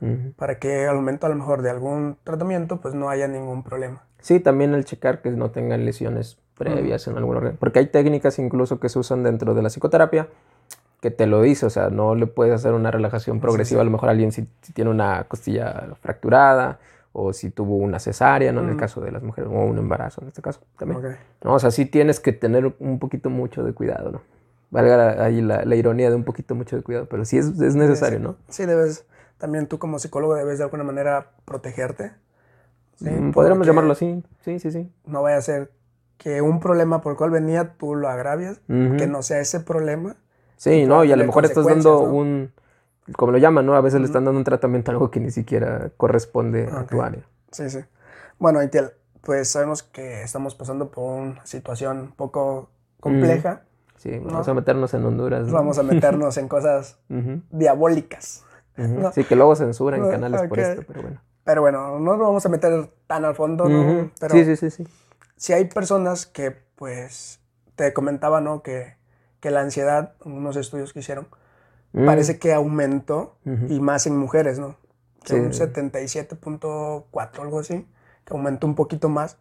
Ujú. 0.00 0.32
para 0.36 0.58
que 0.58 0.86
al 0.86 0.94
momento 0.94 1.26
a 1.26 1.30
lo 1.30 1.34
mejor 1.34 1.62
de 1.62 1.70
algún 1.70 2.16
tratamiento 2.22 2.80
pues 2.80 2.94
no 2.94 3.10
haya 3.10 3.26
ningún 3.26 3.64
problema. 3.64 4.04
Sí, 4.20 4.38
también 4.38 4.74
el 4.74 4.84
checar 4.84 5.22
que 5.22 5.30
no 5.30 5.50
tengan 5.50 5.84
lesiones 5.84 6.38
previas 6.56 7.06
en 7.08 7.16
algún 7.16 7.36
órgano. 7.36 7.56
Porque 7.58 7.80
hay 7.80 7.86
técnicas 7.86 8.38
incluso 8.38 8.78
que 8.78 8.88
se 8.88 8.98
usan 8.98 9.22
dentro 9.24 9.54
de 9.54 9.62
la 9.62 9.70
psicoterapia 9.70 10.28
que 11.00 11.10
te 11.10 11.26
lo 11.26 11.40
dice, 11.40 11.64
o 11.66 11.70
sea, 11.70 11.88
no 11.88 12.14
le 12.14 12.26
puedes 12.26 12.54
hacer 12.54 12.74
una 12.74 12.90
relajación 12.90 13.40
progresiva. 13.40 13.78
sí. 13.78 13.80
A 13.80 13.84
lo 13.84 13.90
mejor 13.90 14.10
alguien 14.10 14.32
si, 14.32 14.46
si 14.60 14.72
tiene 14.72 14.90
una 14.90 15.24
costilla 15.24 15.88
fracturada 16.00 16.78
o 17.12 17.32
si 17.32 17.50
tuvo 17.50 17.76
una 17.76 17.98
cesárea, 17.98 18.52
¿no? 18.52 18.60
En 18.62 18.68
el 18.68 18.74
Mm. 18.76 18.78
caso 18.78 19.00
de 19.00 19.10
las 19.10 19.22
mujeres, 19.22 19.50
o 19.52 19.64
un 19.64 19.78
embarazo 19.78 20.22
en 20.22 20.28
este 20.28 20.42
caso 20.42 20.60
también. 20.78 21.16
No, 21.42 21.54
o 21.54 21.58
sea, 21.58 21.70
sí 21.70 21.86
tienes 21.86 22.20
que 22.20 22.32
tener 22.32 22.72
un 22.78 22.98
poquito 22.98 23.30
mucho 23.30 23.64
de 23.64 23.72
cuidado, 23.72 24.12
¿no? 24.12 24.20
Valga 24.70 25.24
ahí 25.24 25.40
la, 25.40 25.64
la 25.64 25.74
ironía 25.74 26.10
de 26.10 26.16
un 26.16 26.22
poquito 26.24 26.54
mucho 26.54 26.76
de 26.76 26.82
cuidado, 26.82 27.06
pero 27.10 27.24
sí 27.24 27.38
es, 27.38 27.60
es 27.60 27.74
necesario, 27.74 28.20
¿no? 28.20 28.36
Sí, 28.48 28.66
debes, 28.66 29.04
también 29.38 29.66
tú 29.66 29.78
como 29.80 29.98
psicólogo 29.98 30.34
debes 30.36 30.58
de 30.58 30.64
alguna 30.64 30.84
manera 30.84 31.32
protegerte. 31.44 32.12
¿sí? 32.96 33.10
Mm, 33.10 33.32
Podríamos 33.32 33.66
llamarlo 33.66 33.92
así, 33.92 34.22
sí, 34.44 34.60
sí, 34.60 34.70
sí. 34.70 34.88
No 35.06 35.22
vaya 35.22 35.38
a 35.38 35.42
ser 35.42 35.72
que 36.18 36.42
un 36.42 36.60
problema 36.60 37.00
por 37.00 37.12
el 37.12 37.18
cual 37.18 37.30
venía 37.30 37.72
tú 37.78 37.94
lo 37.96 38.08
agravias, 38.08 38.60
que 38.68 39.06
no 39.08 39.22
sea 39.22 39.40
ese 39.40 39.58
problema. 39.58 40.16
Sí, 40.56 40.84
no, 40.86 41.02
y 41.04 41.10
a 41.10 41.16
lo 41.16 41.24
mejor 41.24 41.46
estás 41.46 41.64
dando 41.66 42.00
un, 42.02 42.52
como 43.16 43.32
lo 43.32 43.38
llaman, 43.38 43.66
¿no? 43.66 43.74
A 43.74 43.80
veces 43.80 44.00
le 44.00 44.06
están 44.06 44.24
dando 44.24 44.38
un 44.38 44.44
tratamiento 44.44 44.90
a 44.90 44.94
algo 44.94 45.10
que 45.10 45.20
ni 45.20 45.30
siquiera 45.30 45.90
corresponde 45.96 46.68
a 46.70 46.84
tu 46.86 47.02
área. 47.02 47.22
Sí, 47.50 47.68
sí. 47.70 47.80
Bueno, 48.38 48.62
Intiel, 48.62 48.90
pues 49.22 49.50
sabemos 49.50 49.82
que 49.82 50.22
estamos 50.22 50.54
pasando 50.54 50.90
por 50.90 51.04
una 51.20 51.44
situación 51.46 52.00
un 52.00 52.12
poco 52.12 52.70
compleja. 53.00 53.62
Sí, 53.96 54.18
vamos 54.18 54.48
a 54.48 54.54
meternos 54.54 54.94
en 54.94 55.04
Honduras. 55.04 55.46
¿no? 55.46 55.52
Vamos 55.52 55.78
a 55.78 55.82
meternos 55.82 56.36
en 56.38 56.48
cosas 56.48 56.98
diabólicas. 57.50 58.44
Sí, 59.12 59.24
que 59.24 59.36
luego 59.36 59.54
censuran 59.56 60.00
canales 60.10 60.42
por 60.48 60.58
esto, 60.58 60.82
pero 60.86 61.02
bueno. 61.02 61.20
Pero 61.44 61.60
bueno, 61.62 61.98
no 61.98 62.12
nos 62.12 62.18
vamos 62.18 62.46
a 62.46 62.48
meter 62.48 62.90
tan 63.06 63.24
al 63.24 63.34
fondo, 63.34 63.68
¿no? 63.68 64.10
Pero 64.20 64.34
Sí, 64.34 64.44
sí, 64.44 64.56
sí, 64.56 64.70
sí. 64.70 64.86
si 65.36 65.52
hay 65.52 65.64
personas 65.66 66.26
que, 66.26 66.54
pues, 66.76 67.40
te 67.74 67.92
comentaba, 67.92 68.40
¿no? 68.40 68.62
Que, 68.62 68.94
que 69.40 69.50
la 69.50 69.60
ansiedad, 69.60 70.14
unos 70.24 70.56
estudios 70.56 70.92
que 70.92 71.00
hicieron, 71.00 71.26
Mm. 71.92 72.06
parece 72.06 72.38
que 72.38 72.52
aumentó 72.52 73.36
y 73.68 73.80
más 73.80 74.06
en 74.06 74.16
mujeres, 74.16 74.58
¿no? 74.58 74.76
Que 75.24 75.34
Sí. 75.34 75.40
un 75.40 75.52
77.4, 75.52 77.42
algo 77.42 77.58
así, 77.60 77.86
que 78.24 78.32
aumentó 78.32 78.66
un 78.66 78.74
poquito 78.74 79.08
más. 79.08 79.38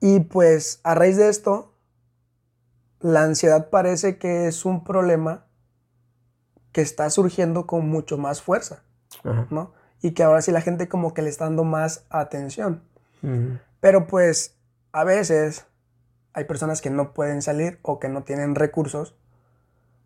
Y 0.00 0.20
pues 0.20 0.80
a 0.82 0.94
raíz 0.94 1.16
de 1.16 1.28
esto, 1.28 1.72
la 3.00 3.22
ansiedad 3.22 3.70
parece 3.70 4.18
que 4.18 4.48
es 4.48 4.64
un 4.64 4.82
problema 4.84 5.46
que 6.72 6.80
está 6.80 7.08
surgiendo 7.10 7.66
con 7.66 7.88
mucho 7.88 8.18
más 8.18 8.42
fuerza, 8.42 8.82
Ajá. 9.24 9.46
¿no? 9.50 9.72
Y 10.00 10.12
que 10.12 10.22
ahora 10.24 10.42
sí 10.42 10.50
la 10.50 10.60
gente 10.60 10.88
como 10.88 11.14
que 11.14 11.22
le 11.22 11.28
está 11.30 11.44
dando 11.44 11.64
más 11.64 12.04
atención. 12.10 12.82
Pero 13.78 14.08
pues 14.08 14.56
a 14.90 15.04
veces 15.04 15.66
hay 16.32 16.44
personas 16.44 16.80
que 16.80 16.90
no 16.90 17.12
pueden 17.14 17.40
salir 17.40 17.78
o 17.82 18.00
que 18.00 18.08
no 18.08 18.24
tienen 18.24 18.56
recursos 18.56 19.14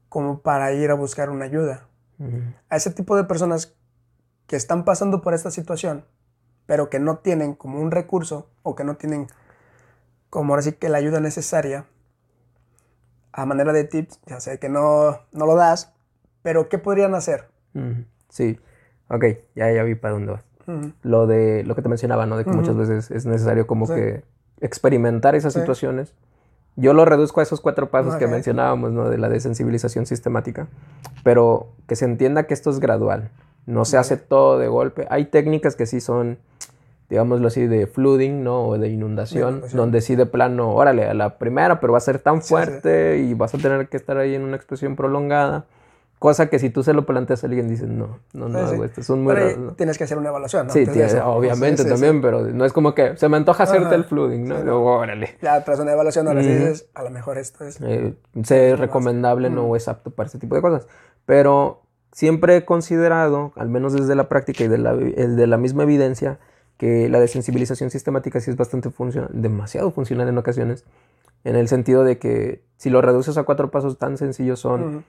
como 0.09 0.41
para 0.41 0.73
ir 0.73 0.91
a 0.91 0.95
buscar 0.95 1.31
una 1.31 1.45
ayuda. 1.45 1.87
A 2.71 2.77
ese 2.77 2.91
tipo 2.91 3.17
de 3.17 3.25
personas 3.25 3.75
que 4.47 4.57
están 4.57 4.85
pasando 4.85 5.21
por 5.21 5.35
esta 5.35 5.51
situación, 5.51 6.05
pero 6.67 6.89
que 6.89 6.99
no 6.99 7.19
tienen 7.19 7.55
como 7.55 7.81
un 7.81 7.91
recurso 7.91 8.49
o 8.63 8.75
que 8.75 8.85
no 8.85 8.97
tienen 8.97 9.27
como 10.31 10.53
ahora 10.53 10.63
sí 10.63 10.73
que 10.73 10.89
la 10.89 10.99
ayuda 10.99 11.21
necesaria, 11.21 11.85
a 13.33 13.45
manera 13.47 13.73
de 13.73 13.85
tips, 13.85 14.19
ya 14.27 14.41
sé 14.41 14.59
que 14.59 14.69
no, 14.69 15.19
no 15.33 15.47
lo 15.47 15.55
das, 15.57 15.93
pero 16.43 16.69
¿qué 16.69 16.79
podrían 16.79 17.15
hacer? 17.15 17.49
Sí. 18.31 18.59
Ok, 19.09 19.25
ya, 19.55 19.71
ya 19.71 19.83
vi 19.83 19.95
para 19.95 20.15
dónde 20.15 20.33
vas. 20.33 20.45
Lo 21.03 21.27
de 21.27 21.63
lo 21.65 21.75
que 21.77 21.83
te 21.83 21.89
mencionaba, 21.89 22.27
¿no? 22.27 22.37
De 22.37 22.45
que 22.45 22.51
muchas 22.51 22.77
veces 22.77 23.11
es 23.11 23.25
necesario 23.27 23.67
como 23.69 23.87
Sí. 23.87 23.95
que 23.95 24.25
experimentar 24.61 25.35
esas 25.35 25.53
Sí. 25.53 25.61
situaciones. 25.61 26.15
Yo 26.77 26.93
lo 26.93 27.05
reduzco 27.07 27.41
a 27.41 27.43
esos 27.43 27.61
cuatro 27.61 27.89
pasos 27.91 28.17
que 28.17 28.27
mencionábamos, 28.27 28.93
¿no? 28.93 29.09
De 29.09 29.17
la 29.19 29.29
desensibilización 29.31 30.05
sistemática. 30.07 30.67
Pero 31.25 31.69
que 31.89 31.97
se 31.97 32.05
entienda 32.05 32.45
que 32.45 32.55
esto 32.55 32.71
es 32.71 32.81
gradual. 32.81 33.31
No 33.65 33.85
se 33.85 33.97
hace 33.97 34.17
todo 34.17 34.59
de 34.59 34.69
golpe. 34.69 35.07
Hay 35.11 35.25
técnicas 35.25 35.75
que 35.75 35.87
sí 35.87 36.01
son, 36.01 36.39
digámoslo 37.09 37.49
así, 37.49 37.67
de 37.67 37.87
flooding, 37.87 38.43
¿no? 38.45 38.67
O 38.69 38.79
de 38.79 38.89
inundación, 38.89 39.49
inundación. 39.55 39.77
donde 39.79 40.01
sí 40.03 40.17
de 40.17 40.27
plano, 40.27 40.75
órale, 40.75 41.07
a 41.07 41.15
la 41.15 41.39
primera, 41.39 41.81
pero 41.81 41.93
va 41.95 41.99
a 41.99 42.03
ser 42.03 42.19
tan 42.19 42.37
Sí, 42.43 42.49
sí. 42.49 42.55
fuerte 42.55 43.19
y 43.19 43.33
vas 43.35 43.55
a 43.55 43.59
tener 43.59 43.89
que 43.89 43.97
estar 43.97 44.19
ahí 44.19 44.35
en 44.35 44.43
una 44.43 44.57
expresión 44.57 44.97
prolongada. 44.97 45.65
Cosa 46.19 46.49
que 46.49 46.59
si 46.59 46.71
tú 46.71 46.83
se 46.83 46.95
lo 46.95 47.05
planteas 47.05 47.45
a 47.45 47.47
alguien, 47.47 47.69
dices, 47.69 47.89
no, 47.89 48.19
no, 48.33 48.49
no 48.49 48.67
Sí, 48.71 48.77
sí. 48.95 49.03
Son 49.03 49.23
muy 49.23 49.35
Pero 49.35 49.47
raros, 49.49 49.61
¿no? 49.63 49.73
tienes 49.75 49.99
que 49.99 50.05
hacer 50.05 50.17
una 50.17 50.31
evaluación, 50.31 50.67
¿no? 50.67 50.73
Sí, 50.73 50.79
Antes 50.81 50.95
de 50.95 51.03
tiene- 51.05 51.19
eso. 51.19 51.29
obviamente 51.31 51.77
Sí, 51.83 51.83
sí, 51.83 51.89
sí. 51.89 51.91
también, 51.91 52.23
pero 52.23 52.41
no 52.43 52.65
es 52.65 52.73
como 52.73 52.95
que 52.95 53.17
se 53.19 53.29
me 53.29 53.37
antoja 53.37 53.65
hacerte 53.65 53.87
Ajá. 53.89 53.95
el 53.97 54.05
flooding, 54.05 54.45
¿no? 54.49 54.57
Sí, 54.59 54.65
Luego, 54.65 54.97
órale. 54.97 55.37
Ya 55.43 55.63
tras 55.63 55.79
una 55.79 55.93
evaluación 55.93 56.27
ahora 56.27 56.43
sí 56.43 56.49
Ujú. 56.49 56.59
dices, 56.59 56.87
a 56.95 57.03
lo 57.03 57.11
mejor 57.11 57.37
esto 57.37 57.65
es... 57.65 57.79
Eh, 57.83 58.15
sé 58.45 58.71
más. 58.71 58.81
recomendable, 58.81 59.51
no 59.51 59.77
es 59.77 59.89
apto 59.89 60.11
para 60.11 60.27
ese 60.29 60.39
tipo 60.39 60.55
de 60.55 60.63
cosas. 60.63 60.87
Pero 61.27 61.83
siempre 62.13 62.57
he 62.57 62.65
considerado, 62.65 63.53
al 63.55 63.69
menos 63.69 63.93
desde 63.93 64.15
la 64.15 64.29
práctica 64.31 64.65
y 64.65 64.69
de 64.69 64.79
la, 64.79 64.93
el 64.93 65.37
de 65.37 65.47
la 65.47 65.59
misma 65.59 65.83
evidencia, 65.83 66.39
que 66.79 67.11
la 67.11 67.21
desensibilización 67.21 67.91
sistemática 67.91 68.41
sí 68.41 68.51
es 68.51 68.57
bastante 68.57 68.89
funcional, 68.91 69.31
demasiado 69.35 69.91
funcional 69.91 70.29
en 70.29 70.39
ocasiones, 70.39 70.85
en 71.45 71.57
el 71.57 71.69
sentido 71.69 72.05
de 72.05 72.19
que 72.19 72.63
si 72.79 72.89
lo 72.91 73.03
reduces 73.03 73.37
a 73.37 73.43
cuatro 73.45 73.71
pasos 73.71 73.99
tan 73.99 74.17
sencillos 74.17 74.61
son, 74.61 75.05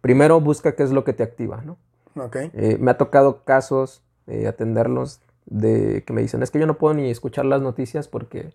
primero 0.00 0.40
busca 0.40 0.74
qué 0.74 0.82
es 0.82 0.90
lo 0.90 1.04
que 1.04 1.12
te 1.12 1.22
activa, 1.22 1.62
¿no? 1.64 1.76
Ok. 2.16 2.36
Eh, 2.36 2.78
me 2.80 2.90
ha 2.90 2.98
tocado 2.98 3.44
casos, 3.44 4.02
eh, 4.26 4.46
atenderlos, 4.46 5.20
de 5.46 6.04
que 6.06 6.12
me 6.12 6.22
dicen, 6.22 6.42
es 6.42 6.50
que 6.50 6.58
yo 6.58 6.66
no 6.66 6.78
puedo 6.78 6.94
ni 6.94 7.10
escuchar 7.10 7.44
las 7.44 7.60
noticias 7.60 8.08
porque 8.08 8.52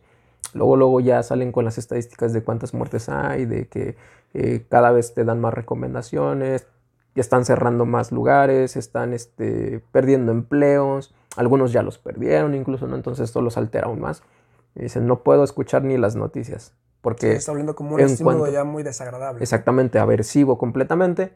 luego, 0.54 0.78
luego 0.78 1.00
ya 1.02 1.22
salen 1.24 1.52
con 1.52 1.66
las 1.66 1.78
estadísticas 1.78 2.32
de 2.34 2.44
cuántas 2.44 2.74
muertes 2.74 3.10
hay, 3.10 3.46
de 3.46 3.68
que 3.68 3.98
eh, 4.34 4.66
cada 4.70 4.92
vez 4.92 5.14
te 5.14 5.26
dan 5.26 5.42
más 5.42 5.54
recomendaciones, 5.54 6.68
ya 7.14 7.22
están 7.22 7.46
cerrando 7.46 7.86
más 7.86 8.12
lugares, 8.12 8.76
están 8.76 9.14
este, 9.14 9.82
perdiendo 9.92 10.32
empleos, 10.32 11.14
algunos 11.36 11.72
ya 11.72 11.82
los 11.82 11.98
perdieron 11.98 12.56
incluso, 12.56 12.88
¿no? 12.88 12.96
Entonces 12.96 13.26
esto 13.26 13.42
los 13.42 13.58
altera 13.58 13.88
aún 13.88 14.00
más. 14.00 14.24
Y 14.76 14.84
dicen, 14.84 15.08
no 15.08 15.24
puedo 15.24 15.44
escuchar 15.44 15.84
ni 15.84 15.98
las 15.98 16.16
noticias 16.16 16.74
porque... 17.06 17.34
está 17.34 17.52
volviendo 17.52 17.76
como 17.76 17.96
un 17.96 18.02
estímulo 18.02 18.40
cuanto- 18.40 18.54
ya 18.54 18.64
muy 18.64 18.82
desagradable. 18.84 19.42
exactamente 19.44 20.00
aversivo 20.00 20.58
completamente. 20.58 21.34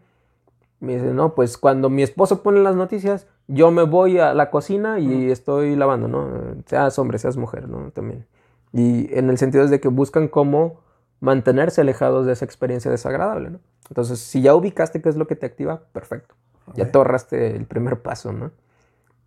Me 0.80 0.96
dice, 0.96 1.14
no, 1.14 1.36
pues 1.36 1.58
cuando 1.58 1.90
mi 1.90 2.02
esposo 2.04 2.42
pone 2.42 2.60
las 2.62 2.76
noticias, 2.76 3.28
yo 3.48 3.70
me 3.70 3.84
voy 3.84 4.18
a 4.18 4.34
la 4.34 4.50
cocina 4.50 4.98
y 5.00 5.30
estoy 5.30 5.76
lavando, 5.76 6.08
¿no? 6.08 6.28
Seas 6.66 6.98
hombre, 6.98 7.20
seas 7.20 7.38
mujer, 7.38 7.68
¿no? 7.70 7.92
También. 7.92 8.26
Y 8.74 9.14
en 9.14 9.30
el 9.30 9.38
sentido 9.38 9.64
es 9.64 9.70
de 9.70 9.80
que 9.80 9.90
buscan 9.90 10.28
cómo 10.28 10.80
mantenerse 11.20 11.82
alejados 11.82 12.26
de 12.26 12.32
esa 12.34 12.46
experiencia 12.46 12.90
desagradable, 12.90 13.50
¿no? 13.52 13.60
Entonces, 13.90 14.20
si 14.20 14.42
ya 14.42 14.56
ubicaste 14.56 15.02
qué 15.02 15.10
es 15.10 15.18
lo 15.18 15.28
que 15.28 15.36
te 15.36 15.46
activa, 15.46 15.82
perfecto. 15.92 16.36
Ya 16.76 16.86
Ok. 16.86 16.92
te 16.92 16.98
ahorraste 16.98 17.56
el 17.56 17.66
primer 17.66 18.02
paso, 18.02 18.32
¿no? 18.32 18.52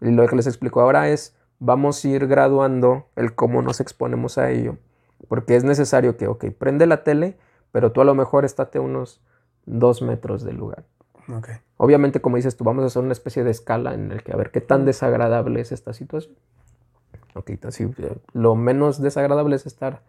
Y 0.00 0.10
lo 0.10 0.26
que 0.26 0.36
les 0.36 0.46
explico 0.46 0.80
ahora 0.80 1.08
es, 1.10 1.36
vamos 1.58 2.02
a 2.04 2.08
ir 2.08 2.26
graduando 2.26 3.06
el 3.14 3.34
cómo 3.34 3.60
nos 3.62 3.78
exponemos 3.80 4.38
a 4.38 4.50
ello. 4.50 4.76
Porque 5.32 5.56
es 5.56 5.64
necesario 5.64 6.18
que, 6.18 6.28
ok, 6.28 6.44
prende 6.58 6.86
la 6.86 7.04
tele, 7.04 7.38
pero 7.70 7.90
tú 7.90 8.02
a 8.02 8.04
lo 8.04 8.14
mejor 8.14 8.44
estate 8.44 8.78
unos 8.78 9.22
dos 9.64 10.02
metros 10.02 10.44
del 10.44 10.56
lugar. 10.58 10.84
Ok. 11.34 11.48
Obviamente, 11.78 12.20
como 12.20 12.36
dices 12.36 12.54
tú, 12.54 12.64
vamos 12.64 12.84
a 12.84 12.88
hacer 12.88 13.02
una 13.02 13.14
especie 13.14 13.42
de 13.42 13.50
escala 13.50 13.94
en 13.94 14.12
el 14.12 14.22
que 14.22 14.34
a 14.34 14.36
ver 14.36 14.50
qué 14.50 14.60
tan 14.60 14.84
desagradable 14.84 15.62
es 15.62 15.72
esta 15.72 15.94
situación. 15.94 16.34
Ok, 17.34 17.48
entonces, 17.48 17.88
sí, 17.96 18.02
eh, 18.02 18.14
lo 18.34 18.56
menos 18.56 19.00
desagradable 19.00 19.56
es 19.56 19.64
estar 19.64 20.02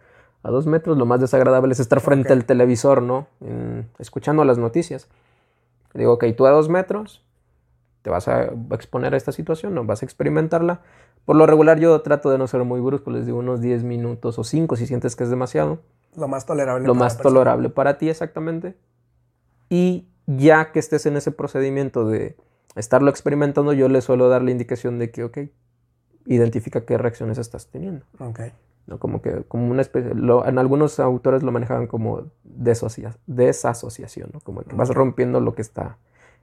a 0.43 0.51
dos 0.51 0.67
metros, 0.67 0.97
lo 0.97 1.05
más 1.05 1.21
desagradable 1.21 1.71
es 1.71 1.79
estar 1.79 2.01
frente 2.01 2.33
al 2.33 2.43
televisor, 2.43 3.01
¿no? 3.01 3.27
En- 3.39 3.87
escuchando 3.99 4.43
las 4.43 4.57
noticias. 4.57 5.07
Digo, 5.93 6.11
ok, 6.11 6.25
tú 6.35 6.47
a 6.47 6.51
dos 6.51 6.67
metros 6.67 7.23
te 8.01 8.09
vas 8.09 8.27
a 8.27 8.49
exponer 8.71 9.13
a 9.13 9.17
esta 9.17 9.31
situación, 9.31 9.73
¿no? 9.73 9.85
Vas 9.85 10.01
a 10.01 10.05
experimentarla. 10.05 10.81
Por 11.25 11.35
lo 11.35 11.45
regular 11.45 11.79
yo 11.79 11.99
trato 12.01 12.29
de 12.29 12.37
no 12.37 12.47
ser 12.47 12.63
muy 12.63 12.81
brusco, 12.81 13.09
les 13.11 13.25
digo 13.25 13.39
unos 13.39 13.61
10 13.61 13.83
minutos 13.83 14.37
o 14.39 14.43
5 14.43 14.75
si 14.75 14.85
sientes 14.87 15.15
que 15.15 15.23
es 15.23 15.29
demasiado 15.29 15.79
Lo 16.15 16.27
más 16.27 16.45
tolerable. 16.45 16.85
lo 16.85 16.93
para 16.93 17.05
más 17.05 17.17
tolerable 17.17 17.69
para 17.69 17.97
ti 17.97 18.09
exactamente. 18.09 18.75
Y 19.69 20.07
ya 20.27 20.71
que 20.71 20.79
estés 20.79 21.05
en 21.05 21.15
ese 21.17 21.31
procedimiento 21.31 22.05
de 22.07 22.35
estarlo 22.75 23.09
experimentando, 23.09 23.73
yo 23.73 23.87
le 23.89 24.01
suelo 24.01 24.29
dar 24.29 24.41
la 24.41 24.51
indicación 24.51 24.99
de 24.99 25.11
que, 25.11 25.23
ok, 25.23 25.37
identifica 26.25 26.85
qué 26.85 26.97
reacciones 26.97 27.37
estás 27.37 27.67
teniendo. 27.67 28.05
Ok. 28.19 28.39
¿no? 28.85 28.99
Como 28.99 29.21
que, 29.21 29.43
como 29.47 29.71
una 29.71 29.81
especie, 29.81 30.13
lo- 30.13 30.45
en 30.45 30.57
algunos 30.59 30.99
autores 30.99 31.41
lo 31.43 31.51
manejaban 31.53 31.87
como 31.87 32.23
desasociación, 33.25 34.29
¿no? 34.33 34.39
Como 34.41 34.61
que 34.61 34.75
vas 34.75 34.89
rompiendo 34.89 35.39
lo 35.39 35.55
que 35.55 35.61
está 35.61 35.97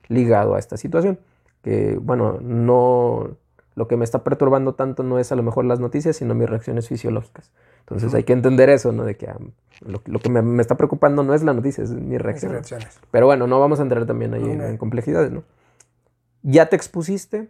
ligado 0.09 0.55
a 0.55 0.59
esta 0.59 0.77
situación. 0.77 1.19
Que, 1.63 1.99
bueno, 2.01 2.39
no, 2.41 3.37
lo 3.75 3.89
que 3.89 3.97
me 3.97 4.05
está 4.05 4.25
perturbando 4.25 4.75
tanto 4.75 5.03
no 5.03 5.19
es 5.19 5.31
a 5.33 5.37
lo 5.37 5.43
mejor 5.43 5.65
las 5.65 5.81
noticias, 5.81 6.17
sino 6.17 6.35
mis 6.35 6.49
reacciones 6.49 6.89
fisiológicas. 6.89 7.53
Entonces 7.81 8.09
Ujú. 8.09 8.17
hay 8.17 8.25
que 8.25 8.33
entender 8.33 8.69
eso, 8.71 8.93
¿no? 8.93 9.05
De 9.05 9.17
que 9.17 9.29
ah, 9.29 9.39
lo, 9.81 10.03
lo 10.05 10.19
que 10.19 10.29
me, 10.29 10.43
me 10.43 10.61
está 10.61 10.77
preocupando 10.77 11.23
no 11.23 11.35
es 11.35 11.43
la 11.43 11.55
noticia, 11.55 11.85
es 11.85 11.91
mi 11.91 12.19
reacción. 12.19 12.53
reacciones. 12.53 12.99
Pero 13.11 13.27
bueno, 13.27 13.47
no 13.47 13.61
vamos 13.61 13.79
a 13.79 13.83
entrar 13.83 14.05
también 14.07 14.35
ahí 14.35 14.43
en, 14.51 14.61
Ok. 14.61 14.67
en 14.69 14.77
complejidades, 14.77 15.31
¿no? 15.31 15.45
Ya 16.43 16.67
te 16.67 16.77
expusiste, 16.77 17.49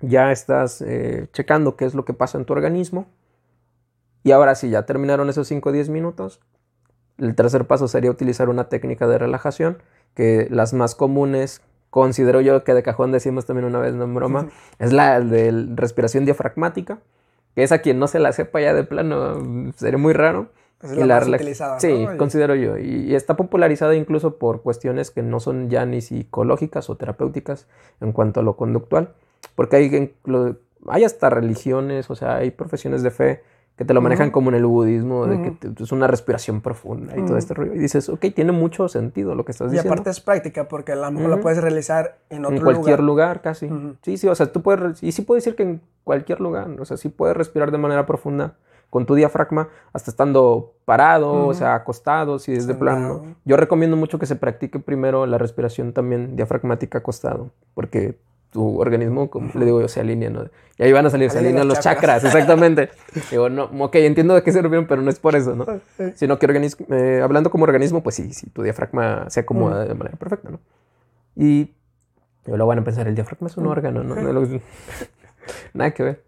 ya 0.00 0.32
estás 0.32 0.80
eh, 0.82 1.28
checando 1.32 1.76
qué 1.76 1.84
es 1.84 1.94
lo 1.94 2.04
que 2.04 2.14
pasa 2.14 2.38
en 2.38 2.44
tu 2.44 2.52
organismo. 2.52 3.06
Y 4.24 4.30
ahora 4.32 4.54
sí, 4.54 4.70
ya 4.70 4.86
terminaron 4.86 5.28
esos 5.28 5.48
5 5.48 5.68
o 5.68 5.72
10 5.72 5.88
minutos. 5.88 6.40
El 7.18 7.34
tercer 7.34 7.66
paso 7.66 7.88
sería 7.88 8.10
utilizar 8.10 8.48
una 8.48 8.68
técnica 8.68 9.06
de 9.06 9.18
relajación, 9.18 9.78
que 10.14 10.46
las 10.50 10.72
más 10.72 10.94
comunes, 10.94 11.60
considero 11.92 12.40
yo 12.40 12.64
que 12.64 12.72
de 12.72 12.82
cajón 12.82 13.12
decimos 13.12 13.44
también 13.44 13.66
una 13.66 13.78
vez, 13.78 13.92
no 13.94 14.04
en 14.04 14.14
broma, 14.14 14.48
es 14.78 14.92
la 14.94 15.20
de 15.20 15.52
respiración 15.76 16.24
diafragmática, 16.24 16.98
que 17.54 17.62
es 17.62 17.70
a 17.70 17.80
quien 17.80 17.98
no 17.98 18.08
se 18.08 18.18
la 18.18 18.32
sepa 18.32 18.62
ya 18.62 18.72
de 18.72 18.82
plano, 18.82 19.72
sería 19.76 19.98
muy 19.98 20.14
raro. 20.14 20.46
Es 20.82 20.92
Y 20.94 20.96
la 20.96 21.06
la 21.06 21.14
más 21.20 21.28
relax- 21.28 21.40
utilizada. 21.42 21.78
Sí, 21.80 22.08
considero 22.16 22.54
yo. 22.56 22.78
Y, 22.78 23.10
y 23.10 23.14
está 23.14 23.36
popularizada 23.36 23.94
incluso 23.94 24.38
por 24.38 24.62
cuestiones 24.62 25.10
que 25.10 25.22
no 25.22 25.38
son 25.38 25.68
ya 25.68 25.84
ni 25.84 26.00
psicológicas 26.00 26.88
o 26.90 26.96
terapéuticas 26.96 27.68
en 28.00 28.12
cuanto 28.12 28.40
a 28.40 28.42
lo 28.42 28.56
conductual. 28.56 29.10
Porque 29.54 29.76
hay, 29.76 30.14
hay 30.88 31.04
hasta 31.04 31.28
religiones, 31.30 32.10
o 32.10 32.16
sea, 32.16 32.36
hay 32.36 32.50
profesiones 32.50 33.02
de 33.02 33.10
fe 33.12 33.42
que 33.82 33.86
te 33.86 33.94
lo 33.94 34.00
manejan 34.00 34.30
como 34.30 34.50
en 34.50 34.54
el 34.54 34.64
budismo, 34.66 35.26
de 35.26 35.42
que 35.42 35.50
te- 35.50 35.82
es 35.82 35.90
una 35.92 36.06
respiración 36.06 36.60
profunda 36.60 37.16
y 37.18 37.24
todo 37.26 37.36
este 37.36 37.52
rollo. 37.52 37.74
Y 37.74 37.78
dices, 37.78 38.08
ok, 38.08 38.26
tiene 38.34 38.52
mucho 38.52 38.88
sentido 38.88 39.34
lo 39.34 39.44
que 39.44 39.50
estás 39.52 39.68
Y 39.68 39.72
diciendo. 39.72 39.92
aparte 39.92 40.10
es 40.10 40.20
práctica 40.20 40.68
porque 40.68 40.92
a 40.92 40.96
lo 40.96 41.10
mejor 41.10 41.30
la 41.30 41.40
puedes 41.40 41.60
realizar 41.60 42.18
en 42.30 42.44
otro 42.44 42.56
en 42.58 42.62
cualquier 42.62 43.00
lugar. 43.00 43.34
lugar, 43.34 43.40
casi. 43.42 43.68
Sí, 44.02 44.16
sí, 44.16 44.28
o 44.28 44.34
sea, 44.34 44.52
tú 44.52 44.62
puedes, 44.62 45.02
y 45.02 45.10
sí 45.12 45.22
puedo 45.22 45.36
decir 45.36 45.56
que 45.56 45.64
en 45.64 45.80
cualquier 46.04 46.40
lugar, 46.40 46.68
o 46.78 46.84
sea, 46.84 46.96
sí 46.96 47.08
puedes 47.08 47.36
respirar 47.36 47.70
de 47.72 47.78
manera 47.78 48.06
profunda 48.06 48.54
con 48.90 49.06
tu 49.06 49.14
diafragma 49.14 49.68
hasta 49.92 50.10
estando 50.10 50.74
parado, 50.84 51.46
o 51.46 51.54
sea, 51.54 51.74
acostado, 51.74 52.38
si 52.38 52.52
es 52.52 52.66
de 52.66 52.74
plano. 52.74 53.34
Yo 53.44 53.56
recomiendo 53.56 53.96
mucho 53.96 54.18
que 54.18 54.26
se 54.26 54.36
practique 54.36 54.78
primero 54.78 55.24
la 55.26 55.38
respiración 55.38 55.92
también 55.92 56.36
diafragmática 56.36 56.98
acostado, 56.98 57.50
porque 57.74 58.18
tu 58.52 58.78
organismo, 58.80 59.30
como 59.30 59.50
le 59.54 59.64
digo 59.64 59.80
yo, 59.80 59.88
se 59.88 60.00
alinea, 60.00 60.28
¿no? 60.30 60.44
Y 60.78 60.82
ahí 60.84 60.92
van 60.92 61.06
a 61.06 61.10
salir, 61.10 61.30
se 61.30 61.38
Alinean 61.38 61.66
los 61.66 61.78
los 61.78 61.84
chakras, 61.84 62.22
exactamente. 62.22 62.90
digo, 63.30 63.48
no, 63.48 63.64
ok, 63.80 63.94
entiendo 63.96 64.34
de 64.34 64.42
qué 64.42 64.52
se 64.52 64.60
refieren, 64.62 64.86
pero 64.86 65.00
no 65.02 65.10
es 65.10 65.18
por 65.18 65.34
eso, 65.34 65.56
¿no? 65.56 65.66
Sino 66.16 66.38
que 66.38 66.46
organismo, 66.46 66.86
eh, 66.90 67.20
hablando 67.24 67.50
como 67.50 67.64
organismo, 67.64 68.02
pues 68.02 68.14
sí, 68.16 68.32
sí, 68.34 68.50
tu 68.50 68.62
diafragma 68.62 69.28
se 69.30 69.40
acomoda 69.40 69.84
de 69.86 69.94
manera 69.94 70.16
perfecta, 70.18 70.50
¿no? 70.50 70.60
Y 71.34 71.72
yo 72.46 72.56
lo 72.58 72.66
van 72.66 72.78
a 72.80 72.84
pensar, 72.84 73.08
el 73.08 73.14
diafragma 73.14 73.48
es 73.48 73.56
un 73.56 73.66
órgano, 73.66 74.04
¿no? 74.04 74.14
No 74.16 74.32
lo- 74.32 74.46
Nada 75.74 75.90
que 75.92 76.02
ver. 76.02 76.22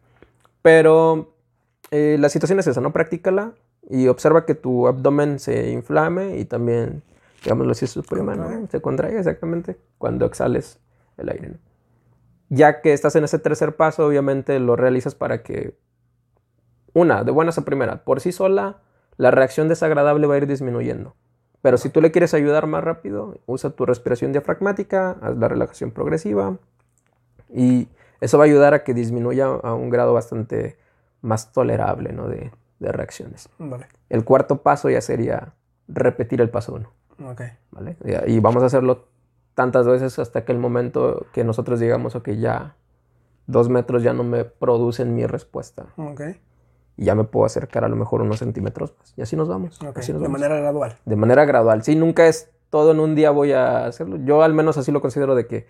Pero 0.63 1.35
eh, 1.91 2.17
la 2.19 2.29
situación 2.31 2.59
es 2.59 2.67
esa, 2.67 2.81
¿no? 2.81 2.93
Practícala 2.93 3.53
y 3.91 4.09
observa 4.09 4.47
que 4.47 4.55
tu 4.55 4.87
abdomen 4.89 5.39
se 5.39 5.71
inflame 5.73 6.39
y 6.39 6.47
también, 6.47 7.03
digámoslo 7.43 7.73
así, 7.73 7.87
suprima, 7.87 8.35
¿no? 8.35 8.67
Se 8.71 8.81
contrae 8.81 9.19
exactamente 9.19 9.77
cuando 9.99 10.25
exhales 10.25 10.79
el 11.19 11.29
aire, 11.29 11.49
¿no? 11.51 11.57
Ya 12.49 12.81
que 12.81 12.93
estás 12.93 13.17
en 13.17 13.25
ese 13.25 13.39
tercer 13.39 13.77
paso, 13.77 14.07
obviamente 14.07 14.59
lo 14.61 14.77
realizas 14.77 15.15
para 15.15 15.43
que, 15.43 15.77
una, 16.93 17.25
de 17.25 17.33
buenas 17.33 17.59
a 17.59 17.65
primera, 17.65 18.05
por 18.05 18.21
sí 18.21 18.33
sola, 18.33 18.79
la 19.17 19.31
reacción 19.31 19.69
desagradable 19.69 20.27
va 20.27 20.35
a 20.35 20.39
ir 20.39 20.47
disminuyendo. 20.47 21.15
Pero 21.63 21.79
si 21.79 21.89
tú 21.89 22.01
le 22.01 22.11
quieres 22.11 22.35
ayudar 22.35 22.67
más 22.67 22.85
rápido, 22.85 23.39
usa 23.47 23.71
tu 23.71 23.87
respiración 23.87 24.33
diafragmática, 24.33 25.17
haz 25.23 25.37
la 25.37 25.49
relajación 25.49 25.91
progresiva 25.93 26.59
y 27.49 27.89
eso 28.21 28.37
va 28.37 28.45
a 28.45 28.47
ayudar 28.47 28.75
a 28.75 28.85
que 28.85 28.93
disminuya 28.93 29.47
a 29.47 29.75
un 29.75 29.89
grado 29.89 30.13
bastante 30.13 30.77
más 31.23 31.53
tolerable 31.53 32.13
¿no? 32.13 32.29
de, 32.29 32.51
de 32.81 32.93
reacciones. 32.93 33.49
Vale. 33.59 33.87
El 34.11 34.25
cuarto 34.25 34.63
paso 34.63 34.91
ya 34.91 35.01
sería 35.01 35.55
repetir 35.89 36.41
el 36.41 36.51
paso 36.51 36.75
uno. 36.75 36.93
Ok. 37.31 37.43
¿vale? 37.71 37.97
Y 38.05 38.35
y 38.35 38.41
vamos 38.41 38.63
a 38.63 38.67
hacerlo 38.67 39.09
tantas 39.55 39.87
veces 39.87 40.19
hasta 40.19 40.45
que 40.45 40.53
el 40.53 40.59
momento 40.59 41.27
que 41.33 41.45
nosotros 41.45 41.81
digamos, 41.81 42.15
ok, 42.17 42.31
ya 42.31 42.77
dos 43.47 43.69
metros 43.69 44.03
ya 44.03 44.13
no 44.13 44.25
me 44.25 44.45
producen 44.45 45.15
mi 45.15 45.27
respuesta. 45.27 45.87
Ok. 45.97 46.21
Y 46.97 47.05
ya 47.07 47.15
me 47.15 47.25
puedo 47.25 47.45
acercar 47.47 47.85
a 47.85 47.89
lo 47.89 47.97
mejor 47.97 48.23
unos 48.23 48.39
centímetros 48.39 48.95
más. 48.99 49.13
Y 49.17 49.23
así 49.23 49.37
nos 49.37 49.49
vamos. 49.49 49.81
Ok. 49.83 49.99
así 49.99 50.13
nos 50.13 50.21
De 50.23 50.29
vamos. 50.29 50.41
manera 50.41 50.61
gradual. 50.61 50.97
De 51.05 51.17
manera 51.17 51.45
gradual. 51.45 51.83
Sí, 51.83 51.97
nunca 51.97 52.27
es 52.27 52.51
todo 52.71 52.93
en 52.93 53.01
un 53.01 53.15
día 53.15 53.31
voy 53.31 53.53
a 53.53 53.87
hacerlo. 53.87 54.17
Yo 54.25 54.43
al 54.43 54.55
menos 54.55 54.77
así 54.79 54.93
lo 54.93 55.01
considero 55.01 55.35
de 55.35 55.47
que, 55.47 55.67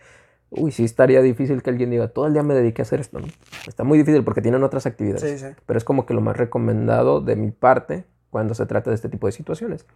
uy, 0.51 0.70
sí 0.70 0.85
estaría 0.85 1.20
difícil 1.23 1.62
que 1.62 1.70
alguien 1.70 1.90
diga, 1.90 2.09
todo 2.09 2.27
el 2.27 2.33
día 2.35 2.42
me 2.42 2.55
dediqué 2.55 2.83
a 2.83 2.85
hacer 2.85 3.01
esto. 3.01 3.18
¿no? 3.20 3.27
Está 3.66 3.85
muy 3.85 3.99
difícil 3.99 4.23
porque 4.25 4.40
tienen 4.42 4.62
otras 4.62 4.87
actividades. 4.87 5.23
Sí, 5.23 5.38
sí. 5.38 5.55
Pero 5.66 5.77
es 5.79 5.85
como 5.85 6.07
que 6.07 6.14
lo 6.14 6.20
más 6.20 6.37
recomendado 6.37 7.20
de 7.20 7.37
mi 7.37 7.51
parte 7.51 8.05
cuando 8.31 8.55
se 8.55 8.66
trata 8.66 8.90
de 8.90 8.97
este 8.97 9.09
tipo 9.09 9.27
de 9.27 9.33
situaciones. 9.33 9.87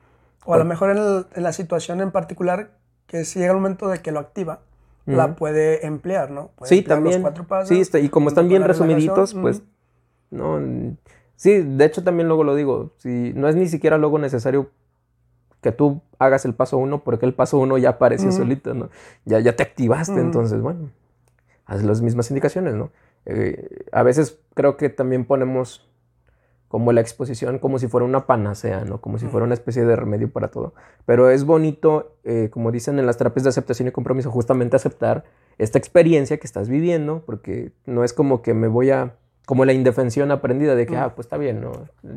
O 0.45 0.55
a 0.55 0.59
lo 0.59 0.65
mejor 0.65 0.91
en, 0.91 0.99
el- 0.99 1.27
en 1.35 1.43
la 1.43 1.53
situación 1.53 2.01
en 2.01 2.11
particular, 2.11 2.71
que 3.09 3.25
si 3.25 3.41
llega 3.41 3.51
el 3.51 3.57
momento 3.59 3.89
de 3.89 3.99
que 3.99 4.13
lo 4.13 4.21
activa, 4.21 4.61
la 5.07 5.35
puede 5.37 5.87
emplear, 5.87 6.31
¿no? 6.31 6.49
Puede 6.55 6.69
Sí, 6.69 6.79
emplear 6.81 6.99
también. 6.99 7.23
Los 7.23 7.31
cuatro 7.31 7.47
pasos, 7.47 7.69
sí, 7.69 7.81
está- 7.81 7.99
y 7.99 8.09
como 8.11 8.29
están 8.29 8.47
bien 8.49 8.63
resumiditos, 8.63 9.35
pues, 9.35 9.63
no. 10.31 10.61
Sí, 11.35 11.63
de 11.63 11.85
hecho 11.85 12.05
también 12.05 12.29
luego 12.29 12.45
lo 12.45 12.55
digo. 12.55 12.93
Si 12.99 13.33
no 13.35 13.49
es 13.49 13.57
ni 13.57 13.69
siquiera 13.69 13.97
luego 13.97 14.19
necesario 14.19 14.71
que 15.63 15.73
tú 15.73 16.03
hagas 16.19 16.45
el 16.45 16.53
paso 16.55 16.77
uno, 16.79 17.03
porque 17.03 17.25
el 17.27 17.33
paso 17.35 17.59
uno 17.59 17.79
ya 17.79 17.91
apareció 17.91 18.31
solito, 18.33 18.75
¿no? 18.75 18.91
Ya, 19.25 19.41
ya 19.41 19.57
te 19.57 19.63
activaste, 19.63 20.21
entonces, 20.21 20.61
bueno, 20.61 20.91
haz 21.67 21.83
las 21.83 22.03
mismas 22.03 22.31
indicaciones, 22.31 22.75
¿no? 22.75 22.91
Eh, 23.25 23.87
a 23.93 24.03
veces 24.03 24.39
creo 24.55 24.77
que 24.77 24.89
también 24.91 25.25
ponemos 25.25 25.88
como 26.69 26.93
la 26.93 27.01
exposición 27.01 27.59
como 27.59 27.79
si 27.79 27.89
fuera 27.89 28.05
una 28.05 28.27
panacea, 28.27 28.85
¿no? 28.85 29.01
Como 29.01 29.19
si 29.19 29.27
fuera 29.27 29.45
una 29.45 29.55
especie 29.55 29.85
de 29.85 29.97
remedio 29.97 30.31
para 30.31 30.49
todo. 30.49 30.75
Pero 31.07 31.31
es 31.31 31.45
bonito, 31.45 32.13
eh, 32.25 32.51
como 32.53 32.71
dicen 32.71 32.99
en 32.99 33.07
las 33.07 33.17
terapias 33.17 33.45
de 33.45 33.49
aceptación 33.51 33.89
y 33.89 33.91
compromiso, 33.91 34.31
justamente 34.31 34.77
aceptar 34.77 35.25
esta 35.57 35.79
experiencia 35.79 36.37
que 36.37 36.47
estás 36.47 36.69
viviendo, 36.69 37.23
porque 37.25 37.73
no 37.87 38.05
es 38.05 38.13
como 38.13 38.43
que 38.43 38.53
me 38.55 38.69
voy 38.69 38.91
a, 38.91 39.15
como 39.47 39.65
la 39.65 39.73
indefensión 39.73 40.31
aprendida 40.31 40.75
de 40.75 40.87
que, 40.87 40.95
Mm. 40.95 41.01
ah, 41.01 41.15
pues 41.15 41.25
está 41.27 41.39
bien, 41.39 41.61
¿no? 41.63 41.73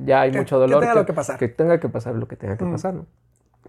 Ya 0.06 0.22
hay 0.22 0.32
Que- 0.32 0.40
mucho 0.40 0.58
que 0.58 0.60
dolor. 0.60 0.82
tenga 0.82 0.96
lo 0.96 1.06
que 1.06 1.14
pasar. 1.14 1.40
Que 1.40 1.48
tenga 1.48 1.80
que 1.80 1.88
pasar 1.88 2.16
lo 2.16 2.28
que 2.28 2.36
tenga 2.36 2.58
que 2.58 2.66
Mm. 2.66 2.72
pasar, 2.74 2.94
¿no? 2.94 3.06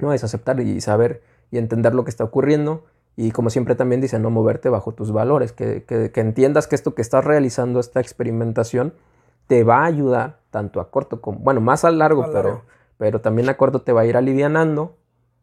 No, 0.01 0.13
es 0.13 0.25
aceptar 0.25 0.59
y 0.61 0.81
saber 0.81 1.23
y 1.53 1.59
entender 1.59 1.95
lo 1.95 2.03
que 2.03 2.11
está 2.11 2.25
ocurriendo. 2.25 2.85
Y 3.15 3.31
como 3.31 3.51
siempre 3.51 3.75
también 3.77 4.01
dicen, 4.01 4.23
no 4.23 4.31
moverte 4.31 4.69
bajo 4.69 4.93
tus 4.93 5.13
valores, 5.13 5.53
que, 5.53 5.85
que- 5.85 6.11
que 6.11 6.21
entiendas 6.21 6.67
que 6.67 6.75
esto 6.75 6.95
que 6.97 7.03
estás 7.03 7.25
realizando, 7.25 7.79
esta 7.79 8.01
experimentación, 8.01 8.95
te 9.47 9.63
va 9.65 9.83
a 9.83 9.85
ayudar 9.85 10.39
tanto 10.53 10.81
a 10.81 10.89
corto 10.93 11.21
como, 11.21 11.41
bueno, 11.41 11.61
más 11.61 11.85
a 11.85 11.91
largo, 11.91 12.23
A 12.23 12.27
pero, 12.27 12.43
largo. 12.43 12.63
pero 12.99 13.21
también 13.21 13.49
a 13.49 13.57
corto 13.57 13.83
te 13.83 13.93
va 13.93 14.03
a 14.03 14.07
ir 14.07 14.17
alivianando 14.17 14.95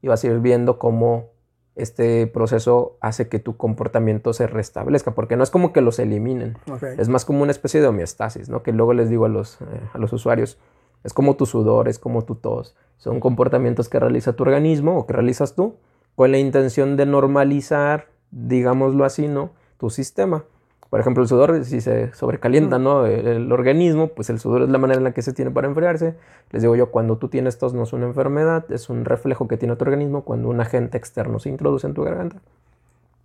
y 0.02 0.08
vas 0.08 0.24
a 0.24 0.28
ir 0.28 0.39
viendo 0.39 0.80
cómo 0.80 1.32
este 1.76 2.28
proceso 2.28 2.98
hace 3.02 3.28
que 3.28 3.39
tu 3.39 3.58
comportamiento 3.58 4.32
se 4.34 4.48
restablezca, 4.48 5.12
porque 5.12 5.36
no 5.36 5.43
es 5.43 5.50
como 5.50 5.74
que 5.74 5.82
los 5.82 6.00
eliminen, 6.00 6.58
es 6.98 7.10
más 7.10 7.26
como 7.26 7.41
una 7.43 7.52
especie 7.52 7.82
de 7.82 7.88
homeostasis, 7.88 8.48
¿no? 8.50 8.63
Que 8.63 8.72
luego 8.72 8.93
les 8.93 9.10
digo 9.10 9.26
a 9.26 9.30
los, 9.30 9.60
eh, 9.62 9.65
a 9.93 9.98
los 9.98 10.13
usuarios, 10.13 10.58
es 11.04 11.13
como 11.13 11.36
tu 11.36 11.45
sudor, 11.45 11.88
es 11.88 11.98
como 12.00 12.24
tu 12.24 12.36
tos, 12.36 12.76
son 12.98 13.19
comportamientos 13.19 13.88
que 13.89 14.00
realiza 14.00 14.34
tu 14.34 14.43
organismo 14.43 14.98
o 14.98 15.08
que 15.08 15.13
realizas 15.13 15.56
tú 15.56 15.76
con 16.15 16.32
la 16.32 16.38
intención 16.38 16.98
de 16.98 17.06
normalizar, 17.06 18.08
digámoslo 18.32 19.06
así, 19.06 19.28
¿no? 19.30 19.52
Tu 19.78 19.89
sistema. 19.89 20.43
Por 20.89 20.99
ejemplo, 20.99 21.21
el 21.21 21.30
sudor, 21.30 21.63
si 21.65 21.82
se 21.82 22.12
sobrecalienta, 22.13 22.80
Mm. 22.80 22.84
¿no? 22.84 23.06
El, 23.06 23.28
el 23.28 23.52
organismo, 23.52 24.08
pues 24.08 24.30
el 24.30 24.39
sudor 24.39 24.63
es 24.63 24.69
la 24.69 24.80
manera 24.80 24.97
en 24.97 25.04
la 25.04 25.12
que 25.12 25.21
se 25.21 25.34
tiene 25.34 25.52
para 25.52 25.67
enfriarse. 25.67 26.15
Les 26.52 26.62
digo 26.63 26.75
yo, 26.75 26.89
cuando 26.89 27.17
tú 27.17 27.28
tienes 27.28 27.58
tos 27.60 27.73
no 27.73 27.84
es 27.84 27.93
una 27.93 28.08
enfermedad, 28.08 28.71
es 28.71 28.89
un 28.89 29.06
reflejo 29.06 29.47
que 29.47 29.58
tiene 29.58 29.75
tu 29.75 29.84
organismo 29.84 30.23
cuando 30.23 30.49
un 30.49 30.60
agente 30.62 30.97
externo 30.97 31.39
se 31.39 31.49
introduce 31.49 31.86
en 31.86 31.93
tu 31.93 32.04
garganta. 32.04 32.38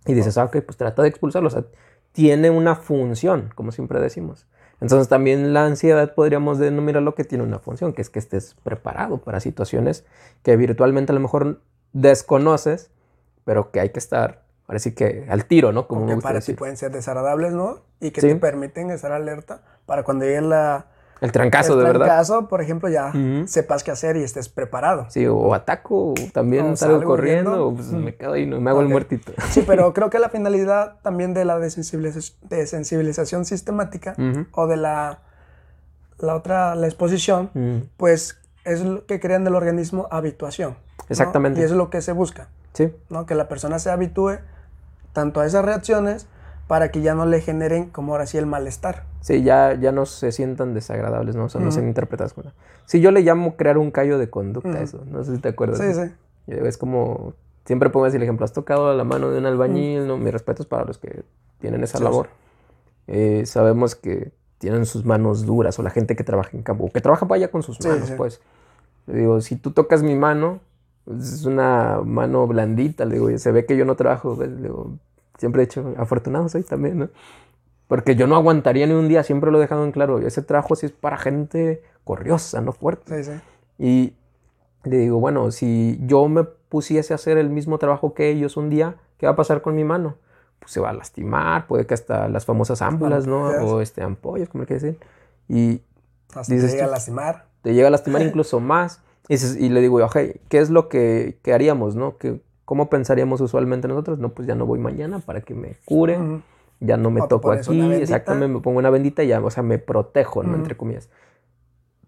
Y 0.05 0.13
dices, 0.13 0.37
ah, 0.37 0.45
ok, 0.45 0.57
pues 0.61 0.77
trata 0.77 1.01
de 1.01 1.09
expulsarlo. 1.09 1.47
O 1.47 1.51
sea, 1.51 1.63
tiene 2.11 2.51
una 2.51 2.75
función, 2.75 3.49
como 3.55 3.71
siempre 3.71 3.99
decimos. 3.99 4.45
Entonces 4.81 5.07
también 5.07 5.53
la 5.53 5.65
ansiedad 5.65 6.13
podríamos 6.13 6.59
denominarlo 6.59 7.15
que 7.15 7.23
tiene 7.23 7.43
una 7.43 7.59
función, 7.59 7.93
que 7.93 8.01
es 8.01 8.09
que 8.09 8.19
estés 8.19 8.55
preparado 8.63 9.17
para 9.17 9.39
situaciones 9.39 10.05
que 10.43 10.55
virtualmente 10.57 11.11
a 11.11 11.15
lo 11.15 11.21
mejor 11.21 11.61
desconoces, 11.93 12.91
pero 13.45 13.71
que 13.71 13.79
hay 13.79 13.89
que 13.89 13.99
estar, 13.99 14.43
ahora 14.67 14.79
sí 14.79 14.93
que 14.93 15.25
al 15.29 15.45
tiro, 15.45 15.71
¿no? 15.71 15.87
Como 15.87 16.05
que 16.07 16.17
para 16.17 16.39
ti 16.41 16.53
pueden 16.53 16.77
ser 16.77 16.91
desagradables, 16.91 17.53
¿no? 17.53 17.81
Y 17.99 18.11
que 18.11 18.21
Sí. 18.21 18.27
te 18.29 18.35
permiten 18.35 18.89
estar 18.91 19.11
alerta 19.11 19.61
para 19.85 20.03
cuando 20.03 20.25
llegue 20.25 20.41
la, 20.41 20.87
El 21.21 21.31
trancazo, 21.31 21.73
el 21.73 21.79
de 21.79 21.85
verdad. 21.85 22.05
trancazo, 22.07 22.47
por 22.47 22.61
ejemplo, 22.61 22.89
ya 22.89 23.13
sepas 23.45 23.83
qué 23.83 23.91
hacer 23.91 24.17
y 24.17 24.23
estés 24.23 24.49
preparado. 24.49 25.05
Sí, 25.09 25.25
o 25.27 25.53
ataco, 25.53 26.09
o 26.11 26.13
también 26.33 26.65
O 26.71 26.75
salgo 26.75 26.97
salgo 26.97 27.09
corriendo, 27.11 27.67
o 27.67 27.73
pues 27.75 27.87
me 27.91 28.15
quedo 28.15 28.33
ahí, 28.33 28.45
no 28.45 28.59
me 28.59 28.69
hago 28.69 28.81
el 28.81 28.89
muertito. 28.89 29.31
Sí, 29.49 29.63
pero 29.65 29.93
creo 29.93 30.09
que 30.09 30.19
la 30.19 30.29
finalidad 30.29 30.95
también 31.03 31.33
de 31.33 31.45
la 31.45 31.57
desensibiliz- 31.59 32.35
desensibilización 32.41 33.45
sistemática 33.45 34.15
o 34.51 34.67
de 34.67 34.77
la, 34.77 35.19
la 36.17 36.35
otra, 36.35 36.75
la 36.75 36.87
exposición, 36.87 37.49
pues 37.97 38.39
es 38.65 38.81
lo 38.83 39.05
que 39.05 39.19
crean 39.19 39.43
del 39.43 39.55
organismo 39.55 40.07
habituación. 40.11 40.71
¿no? 40.71 41.05
Exactamente. 41.09 41.61
Y 41.61 41.63
eso 41.63 41.75
es 41.75 41.77
lo 41.77 41.89
que 41.91 42.01
se 42.01 42.11
busca, 42.13 42.49
Sí, 42.73 42.91
¿no? 43.09 43.25
Que 43.25 43.35
la 43.35 43.47
persona 43.47 43.77
se 43.79 43.89
habitúe 43.91 44.39
tanto 45.15 45.39
a 45.39 45.47
esas 45.47 45.65
reacciones 45.65 46.27
para 46.67 46.89
que 46.91 47.01
ya 47.01 47.15
no 47.15 47.25
le 47.25 47.41
generen 47.41 47.89
como 47.89 48.11
ahora 48.11 48.27
sí 48.27 48.37
el 48.37 48.45
malestar. 48.45 49.03
sí, 49.21 49.41
ya, 49.41 49.73
ya 49.73 49.91
no 49.91 50.05
se 50.05 50.31
sientan 50.31 50.75
desagradables, 50.75 51.35
¿no? 51.35 51.45
O 51.45 51.49
sea, 51.49 51.59
no 51.61 51.67
Ujú. 51.67 51.75
sean 51.75 51.87
interpretadas 51.87 52.33
como... 52.33 52.51
Sí, 52.85 53.01
yo 53.01 53.09
le 53.09 53.21
llamo 53.21 53.55
crear 53.55 53.79
un 53.79 53.89
callo 53.89 54.19
de 54.19 54.29
conducta 54.29 54.69
a 54.69 54.73
Ujú. 54.75 54.83
eso, 54.83 55.03
no 55.07 55.23
sé 55.23 55.35
si 55.35 55.41
te 55.41 55.49
acuerdas. 55.49 55.79
Sí, 55.79 55.93
sí. 55.93 56.13
Es 56.47 56.77
como, 56.77 57.33
siempre 57.65 57.89
pongo 57.89 58.05
así 58.05 58.17
el 58.17 58.23
ejemplo, 58.23 58.45
has 58.45 58.53
tocado 58.53 58.93
la 58.93 59.03
mano 59.03 59.31
de 59.31 59.39
un 59.39 59.45
albañil, 59.47 60.05
¿no? 60.05 60.17
Mis 60.17 60.31
respetos 60.31 60.67
para 60.67 60.85
los 60.85 60.99
que 60.99 61.23
tienen 61.59 61.83
esa 61.83 61.97
Sí, 61.97 62.03
labor. 62.03 62.27
Eh, 63.07 63.45
sabemos 63.45 63.95
que 63.95 64.31
tienen 64.59 64.85
sus 64.85 65.05
manos 65.05 65.45
duras, 65.45 65.77
o 65.79 65.83
la 65.83 65.89
gente 65.89 66.15
que 66.15 66.23
trabaja 66.23 66.51
en 66.53 66.61
campo, 66.63 66.85
o 66.85 66.91
que 66.91 67.01
trabaja 67.01 67.27
para 67.27 67.37
allá 67.37 67.51
con 67.51 67.63
sus 67.63 67.77
Sí, 67.77 67.87
manos, 67.87 68.09
sí. 68.09 68.15
pues. 68.17 68.41
Le 69.07 69.19
digo, 69.19 69.41
si 69.41 69.55
tú 69.55 69.71
tocas 69.71 70.01
mi 70.03 70.15
mano, 70.15 70.59
es 71.07 71.45
una 71.45 72.01
mano 72.03 72.47
blandita, 72.47 73.05
le 73.05 73.15
digo, 73.15 73.37
se 73.37 73.51
ve 73.51 73.65
que 73.65 73.77
yo 73.77 73.85
no 73.85 73.95
trabajo, 73.95 74.35
pues, 74.35 74.49
le 74.49 74.63
digo, 74.63 74.97
siempre 75.37 75.63
he 75.63 75.65
dicho, 75.65 75.93
afortunado 75.97 76.49
soy 76.49 76.63
también, 76.63 76.99
¿no? 76.99 77.09
Porque 77.87 78.15
yo 78.15 78.25
no 78.25 78.35
aguantaría 78.35 78.87
ni 78.87 78.93
un 78.93 79.07
día, 79.07 79.23
siempre 79.23 79.51
lo 79.51 79.59
he 79.59 79.61
dejado 79.61 79.83
en 79.85 79.91
claro, 79.91 80.19
ese 80.19 80.41
trabajo 80.41 80.75
sí 80.75 80.87
es 80.87 80.91
para 80.91 81.17
gente 81.17 81.83
corriosa, 82.03 82.61
no 82.61 82.71
fuerte. 82.71 83.23
Sí, 83.23 83.31
sí. 83.31 83.39
Y 83.77 84.13
le 84.89 84.97
digo, 84.97 85.19
bueno, 85.19 85.51
si 85.51 85.99
yo 86.01 86.27
me 86.27 86.43
pusiese 86.43 87.13
a 87.13 87.15
hacer 87.15 87.37
el 87.37 87.49
mismo 87.49 87.77
trabajo 87.77 88.13
que 88.13 88.29
ellos 88.29 88.57
un 88.57 88.69
día, 88.69 88.95
¿qué 89.17 89.27
va 89.27 89.33
a 89.33 89.35
pasar 89.35 89.61
con 89.61 89.75
mi 89.75 89.83
mano? 89.83 90.15
Pues 90.59 90.71
se 90.71 90.79
va 90.79 90.89
a 90.89 90.93
lastimar, 90.93 91.67
puede 91.67 91.85
que 91.85 91.93
hasta 91.93 92.27
las 92.27 92.45
famosas 92.45 92.81
ámbulas, 92.81 93.27
¿no? 93.27 93.43
O 93.45 93.81
este, 93.81 94.01
ampollas, 94.01 94.49
como 94.49 94.63
le 94.63 94.67
quieres 94.67 94.83
decir. 94.83 94.99
Y 95.47 95.81
Hasta 96.33 96.53
Dices 96.53 96.71
que 96.71 96.77
llega 96.77 96.87
a 96.87 96.91
lastimar. 96.91 97.45
te 97.61 97.73
llega 97.73 97.87
a 97.87 97.91
lastimar 97.91 98.23
incluso 98.23 98.59
más. 98.59 99.01
Y, 99.27 99.33
dices- 99.33 99.57
y 99.59 99.69
le 99.69 99.81
digo, 99.81 100.03
ok, 100.05 100.17
¿qué 100.49 100.59
es 100.59 100.69
lo 100.69 100.87
que, 100.89 101.37
que 101.41 101.53
haríamos, 101.53 101.95
no? 101.95 102.17
¿Qué- 102.17 102.39
¿Cómo 102.65 102.89
pensaríamos 102.89 103.41
usualmente 103.41 103.87
nosotros? 103.87 104.17
No, 104.19 104.29
pues 104.29 104.47
ya 104.47 104.55
no 104.55 104.65
voy 104.65 104.79
mañana 104.79 105.19
para 105.19 105.41
que 105.41 105.53
me 105.53 105.75
cure, 105.85 106.17
ya 106.79 106.97
no 106.97 107.11
me 107.11 107.21
O 107.21 107.23
te 107.25 107.29
toco 107.29 107.49
pones 107.49 107.67
aquí, 107.67 107.79
exactamente, 108.01 108.47
me 108.55 108.59
pongo 108.61 108.79
una 108.79 108.89
bendita 108.89 109.23
y 109.23 109.27
ya, 109.27 109.39
o 109.43 109.49
sea, 109.51 109.61
me 109.63 109.77
protejo, 109.77 110.41
¿no? 110.43 110.49
Ujú. 110.49 110.57
Entre 110.57 110.75
comillas. 110.77 111.09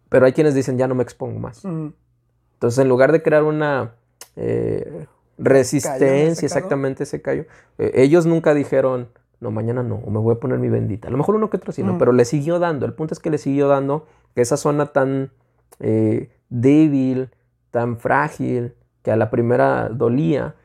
Pero 0.10 0.25
hay 0.25 0.34
quienes 0.34 0.56
dicen, 0.56 0.77
ya 0.77 0.88
no 0.88 0.95
me 0.95 1.03
expongo 1.03 1.39
más. 1.39 1.63
Entonces, 1.65 2.80
en 2.80 2.89
lugar 2.89 3.12
de 3.12 3.21
crear 3.21 3.43
una 3.43 3.93
eh, 4.36 5.06
resistencia, 5.38 6.32
ese 6.32 6.45
exactamente 6.45 7.03
ese 7.03 7.21
callo, 7.21 7.45
eh, 7.77 7.91
ellos 7.95 8.25
nunca 8.25 8.53
dijeron, 8.53 9.10
no, 9.39 9.51
mañana 9.51 9.84
no, 9.84 9.95
o 9.95 10.10
me 10.10 10.19
voy 10.19 10.36
a 10.36 10.39
poner 10.39 10.58
mi 10.60 10.69
bendita. 10.69 11.08
A 11.08 11.12
lo 11.12 11.17
mejor 11.17 11.36
uno 11.36 11.49
que 11.49 11.58
otro 11.58 11.71
sí, 11.71 11.84
¿no? 11.84 11.97
Pero 11.99 12.12
le 12.13 12.25
siguió 12.25 12.58
dando. 12.58 12.86
El 12.88 12.93
punto 12.93 13.13
es 13.13 13.19
que 13.19 13.30
le 13.30 13.38
siguió 13.38 13.67
dando 13.67 14.08
que 14.34 14.41
esa 14.41 14.58
zona 14.58 14.88
tan 14.88 15.32
eh, 15.80 16.30
débil, 16.49 17.29
tan 17.71 17.97
frágil, 17.97 18.75
que 19.03 19.12
a 19.12 19.15
la 19.15 19.29
primera 19.29 19.89
dolía, 19.89 20.55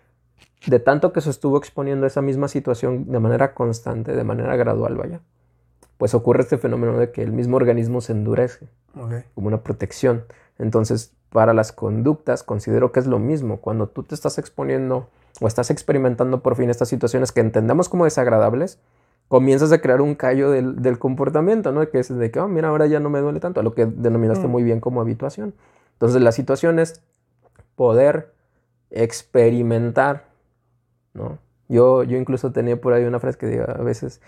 de 0.66 0.78
tanto 0.78 1.12
que 1.12 1.20
se 1.20 1.30
estuvo 1.30 1.58
exponiendo 1.58 2.04
a 2.04 2.08
esa 2.08 2.22
misma 2.22 2.48
situación 2.48 3.10
de 3.10 3.20
manera 3.20 3.54
constante, 3.54 4.12
de 4.12 4.24
manera 4.24 4.56
gradual, 4.56 4.96
vaya, 4.96 5.20
pues 5.98 6.14
ocurre 6.14 6.42
este 6.42 6.58
fenómeno 6.58 6.98
de 6.98 7.12
que 7.12 7.22
el 7.22 7.32
mismo 7.32 7.56
organismo 7.56 8.00
se 8.00 8.12
endurece 8.12 8.68
como 9.34 9.48
una 9.48 9.62
protección. 9.62 10.24
Entonces, 10.58 11.14
para 11.30 11.54
las 11.54 11.72
conductas, 11.72 12.42
considero 12.42 12.92
que 12.92 13.00
es 13.00 13.06
lo 13.06 13.18
mismo. 13.18 13.60
Cuando 13.60 13.88
tú 13.88 14.02
te 14.02 14.14
estás 14.14 14.38
exponiendo 14.38 15.08
o 15.40 15.46
estás 15.46 15.70
experimentando 15.70 16.42
por 16.42 16.56
fin 16.56 16.70
estas 16.70 16.88
situaciones 16.88 17.32
que 17.32 17.40
entendemos 17.40 17.88
como 17.88 18.04
desagradables, 18.04 18.78
comienzas 19.28 19.72
a 19.72 19.80
crear 19.80 20.00
un 20.00 20.14
callo 20.14 20.50
del, 20.50 20.82
del 20.82 20.98
comportamiento, 20.98 21.72
¿no? 21.72 21.88
Que 21.88 21.98
es 22.00 22.16
de 22.16 22.30
que, 22.30 22.40
oh, 22.40 22.48
mira, 22.48 22.68
ahora 22.68 22.87
ya 22.87 23.00
no 23.00 23.11
me 23.11 23.20
duele 23.20 23.40
tanto, 23.40 23.61
a 23.61 23.62
lo 23.62 23.74
que 23.74 23.87
denominaste 23.87 24.46
Mm. 24.46 24.50
muy 24.50 24.62
bien 24.62 24.80
como 24.80 25.00
habituación. 25.00 25.54
Entonces, 25.94 26.20
la 26.22 26.32
situación 26.32 26.78
es 26.78 27.02
poder 27.76 28.32
experimentar, 28.90 30.24
¿no? 31.14 31.38
Yo, 31.68 32.04
yo 32.04 32.18
incluso 32.18 32.52
tenía 32.52 32.80
por 32.80 32.92
ahí 32.92 33.04
una 33.04 33.18
frase 33.20 33.38
que 33.38 33.46
diga 33.46 33.64
a 33.64 33.82
veces 33.82 34.20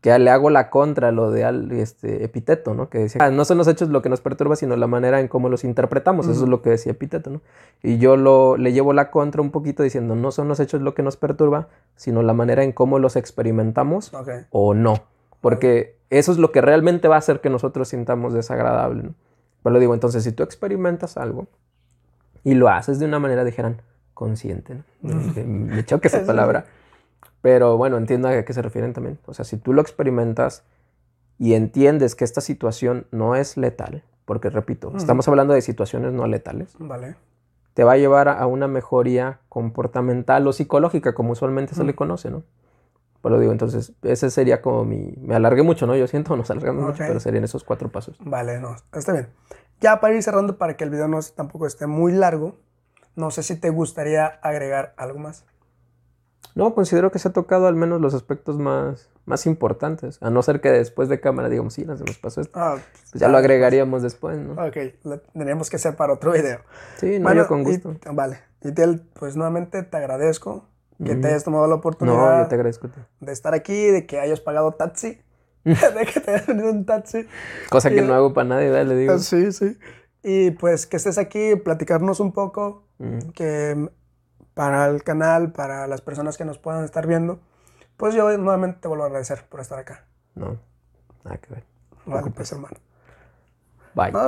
que 0.00 0.16
le 0.18 0.30
hago 0.30 0.48
la 0.50 0.70
contra 0.70 1.10
lo 1.10 1.30
de 1.32 1.44
al- 1.44 1.72
este 1.72 2.22
epiteto, 2.24 2.72
¿no? 2.72 2.88
Que 2.88 2.98
decía, 2.98 3.20
"Ah, 3.24 3.30
no 3.30 3.44
son 3.44 3.58
los 3.58 3.66
hechos 3.66 3.88
lo 3.88 4.00
que 4.00 4.08
nos 4.08 4.20
perturba, 4.20 4.54
sino 4.54 4.76
la 4.76 4.86
manera 4.86 5.18
en 5.20 5.26
cómo 5.26 5.48
los 5.48 5.64
interpretamos. 5.64 6.28
Eso 6.28 6.44
es 6.44 6.48
lo 6.48 6.62
que 6.62 6.70
decía 6.70 6.92
epiteto, 6.92 7.30
¿no? 7.30 7.40
Y 7.82 7.98
yo 7.98 8.16
lo, 8.16 8.56
le 8.56 8.72
llevo 8.72 8.92
la 8.92 9.10
contra 9.10 9.42
un 9.42 9.50
poquito 9.50 9.82
diciendo, 9.82 10.14
no 10.14 10.30
son 10.30 10.46
los 10.46 10.60
hechos 10.60 10.82
lo 10.82 10.94
que 10.94 11.02
nos 11.02 11.16
perturba, 11.16 11.66
sino 11.96 12.22
la 12.22 12.32
manera 12.32 12.62
en 12.62 12.70
cómo 12.72 12.98
los 13.00 13.16
experimentamos 13.16 14.14
o 14.50 14.74
no. 14.74 15.02
Porque 15.40 15.96
eso 16.10 16.30
es 16.32 16.38
lo 16.38 16.52
que 16.52 16.60
realmente 16.60 17.08
va 17.08 17.16
a 17.16 17.18
hacer 17.18 17.40
que 17.40 17.50
nosotros 17.50 17.88
sintamos 17.88 18.32
desagradable. 18.34 19.02
¿no? 19.02 19.14
Pero 19.64 19.72
lo 19.72 19.80
digo, 19.80 19.94
entonces, 19.94 20.22
si 20.22 20.30
tú 20.32 20.42
experimentas 20.44 21.16
algo 21.16 21.48
y 22.44 22.54
lo 22.54 22.68
haces 22.68 22.98
de 23.00 23.06
una 23.06 23.18
manera, 23.18 23.44
dijeran, 23.44 23.82
consciente, 24.14 24.74
¿no? 25.02 25.14
Me- 25.44 25.84
choca 25.84 26.08
esa 26.08 26.18
palabra. 26.26 26.66
Pero 27.42 27.76
bueno, 27.76 27.96
entiendo 27.98 28.28
a 28.28 28.42
qué 28.44 28.52
se 28.52 28.62
refieren 28.62 28.92
también. 28.92 29.18
O 29.26 29.34
sea, 29.34 29.44
si 29.44 29.56
tú 29.56 29.72
lo 29.72 29.80
experimentas 29.80 30.64
y 31.38 31.54
entiendes 31.54 32.14
que 32.14 32.24
esta 32.24 32.40
situación 32.40 33.06
no 33.12 33.36
es 33.36 33.56
letal, 33.56 34.02
porque 34.24 34.50
repito, 34.50 34.92
estamos 34.96 35.28
hablando 35.28 35.54
de 35.54 35.62
situaciones 35.62 36.12
no 36.12 36.26
letales, 36.26 36.74
Vale. 36.78 37.14
te 37.74 37.84
va 37.84 37.92
a 37.92 37.96
llevar 37.96 38.28
a 38.28 38.44
una 38.46 38.66
mejoría 38.66 39.38
comportamental 39.48 40.46
o 40.46 40.52
psicológica, 40.52 41.14
como 41.14 41.32
usualmente 41.32 41.74
se 41.74 41.84
le 41.84 41.94
conoce, 41.94 42.30
¿no? 42.30 42.42
Pero 43.22 43.34
lo 43.36 43.40
digo, 43.40 43.52
entonces, 43.52 43.92
ese 44.02 44.30
sería 44.30 44.62
como 44.62 44.84
mi... 44.84 45.12
Me 45.20 45.34
alargué 45.34 45.62
mucho, 45.62 45.86
¿no? 45.86 45.96
Yo 45.96 46.06
siento, 46.06 46.36
nos 46.36 46.50
alargamos 46.50 46.82
mucho, 46.84 47.02
Ok. 47.02 47.08
pero 47.08 47.20
serían 47.20 47.44
esos 47.44 47.64
cuatro 47.64 47.88
pasos. 47.88 48.16
Vale, 48.20 48.60
no, 48.60 48.76
está 48.92 49.12
bien. 49.12 49.28
Ya 49.80 50.00
para 50.00 50.14
ir 50.14 50.22
cerrando, 50.22 50.56
para 50.58 50.76
que 50.76 50.84
el 50.84 50.90
video 50.90 51.08
no 51.08 51.22
se- 51.22 51.32
tampoco 51.34 51.66
esté 51.66 51.86
muy 51.86 52.12
largo, 52.12 52.56
no 53.16 53.30
sé 53.30 53.42
si 53.42 53.56
te 53.56 53.70
gustaría 53.70 54.26
agregar 54.26 54.94
algo 54.96 55.18
más. 55.20 55.44
No, 56.54 56.74
considero 56.74 57.12
que 57.12 57.18
se 57.20 57.28
ha 57.28 57.32
tocado 57.32 57.66
al 57.68 57.76
menos 57.76 58.00
los 58.00 58.14
aspectos 58.14 58.58
más, 58.58 59.08
más 59.26 59.46
importantes, 59.46 60.18
a 60.20 60.30
no 60.30 60.42
ser 60.42 60.60
que 60.60 60.70
después 60.70 61.08
de 61.08 61.20
cámara 61.20 61.48
digamos, 61.48 61.74
sí, 61.74 61.84
nos 61.84 62.00
nos 62.00 62.18
pasó 62.18 62.40
esto. 62.40 62.58
Ah, 62.58 62.76
Pues 63.12 63.20
ya 63.20 63.28
lo 63.28 63.38
agregaríamos 63.38 64.02
después, 64.02 64.38
¿no? 64.38 64.54
Ok, 64.54 64.76
lo 65.04 65.20
tendríamos 65.20 65.70
que 65.70 65.76
hacer 65.76 65.94
para 65.94 66.14
otro 66.14 66.32
video. 66.32 66.60
Sí, 66.96 67.18
no, 67.18 67.24
Bueno, 67.24 67.42
yo 67.42 67.48
con 67.48 67.60
y- 67.60 67.64
gusto. 67.64 67.94
vale. 68.12 68.40
Y 68.62 68.72
Tel, 68.72 69.02
pues 69.18 69.36
nuevamente 69.36 69.82
te 69.84 69.96
agradezco 69.96 70.64
que 71.04 71.14
te 71.14 71.28
hayas 71.28 71.44
tomado 71.44 71.64
la 71.66 71.74
No, 71.74 71.76
oportunidad 71.76 72.42
yo 72.42 72.48
te 72.48 72.54
agradezco. 72.56 72.88
de 73.20 73.32
estar 73.32 73.54
aquí, 73.54 73.86
de 73.90 74.04
que 74.06 74.18
hayas 74.18 74.40
pagado 74.40 74.72
taxi, 74.72 75.20
de 75.64 76.06
que 76.12 76.18
te 76.20 76.30
hayas 76.32 76.46
venido 76.48 76.70
un 76.72 76.84
taxi. 76.86 77.24
Cosa 77.70 77.88
que 77.90 77.98
Y- 77.98 78.06
no 78.06 78.14
hago 78.14 78.34
para 78.34 78.48
nadie, 78.48 78.68
¿verdad? 78.70 78.86
le 78.86 78.96
digo. 78.96 79.18
Sí, 79.18 79.52
sí. 79.52 79.78
Y 80.24 80.50
pues 80.52 80.86
que 80.86 80.96
estés 80.96 81.18
aquí, 81.18 81.54
platicarnos 81.54 82.18
un 82.18 82.32
poco, 82.32 82.82
Mm. 82.98 83.18
que 83.32 83.88
para 84.58 84.86
el 84.86 85.04
canal, 85.04 85.52
para 85.52 85.86
las 85.86 86.00
personas 86.00 86.36
que 86.36 86.44
nos 86.44 86.58
puedan 86.58 86.82
estar 86.82 87.06
viendo, 87.06 87.38
pues 87.96 88.12
yo 88.12 88.36
nuevamente 88.38 88.80
te 88.80 88.88
vuelvo 88.88 89.04
a 89.04 89.06
agradecer 89.06 89.44
por 89.48 89.60
estar 89.60 89.78
acá. 89.78 90.04
No, 90.34 90.58
nada 91.22 91.36
que 91.36 91.54
ver. 91.54 91.64
Vale, 92.04 92.32
pues 92.32 92.50
hermano. 92.50 92.76
Bye. 93.94 94.10
No, 94.10 94.18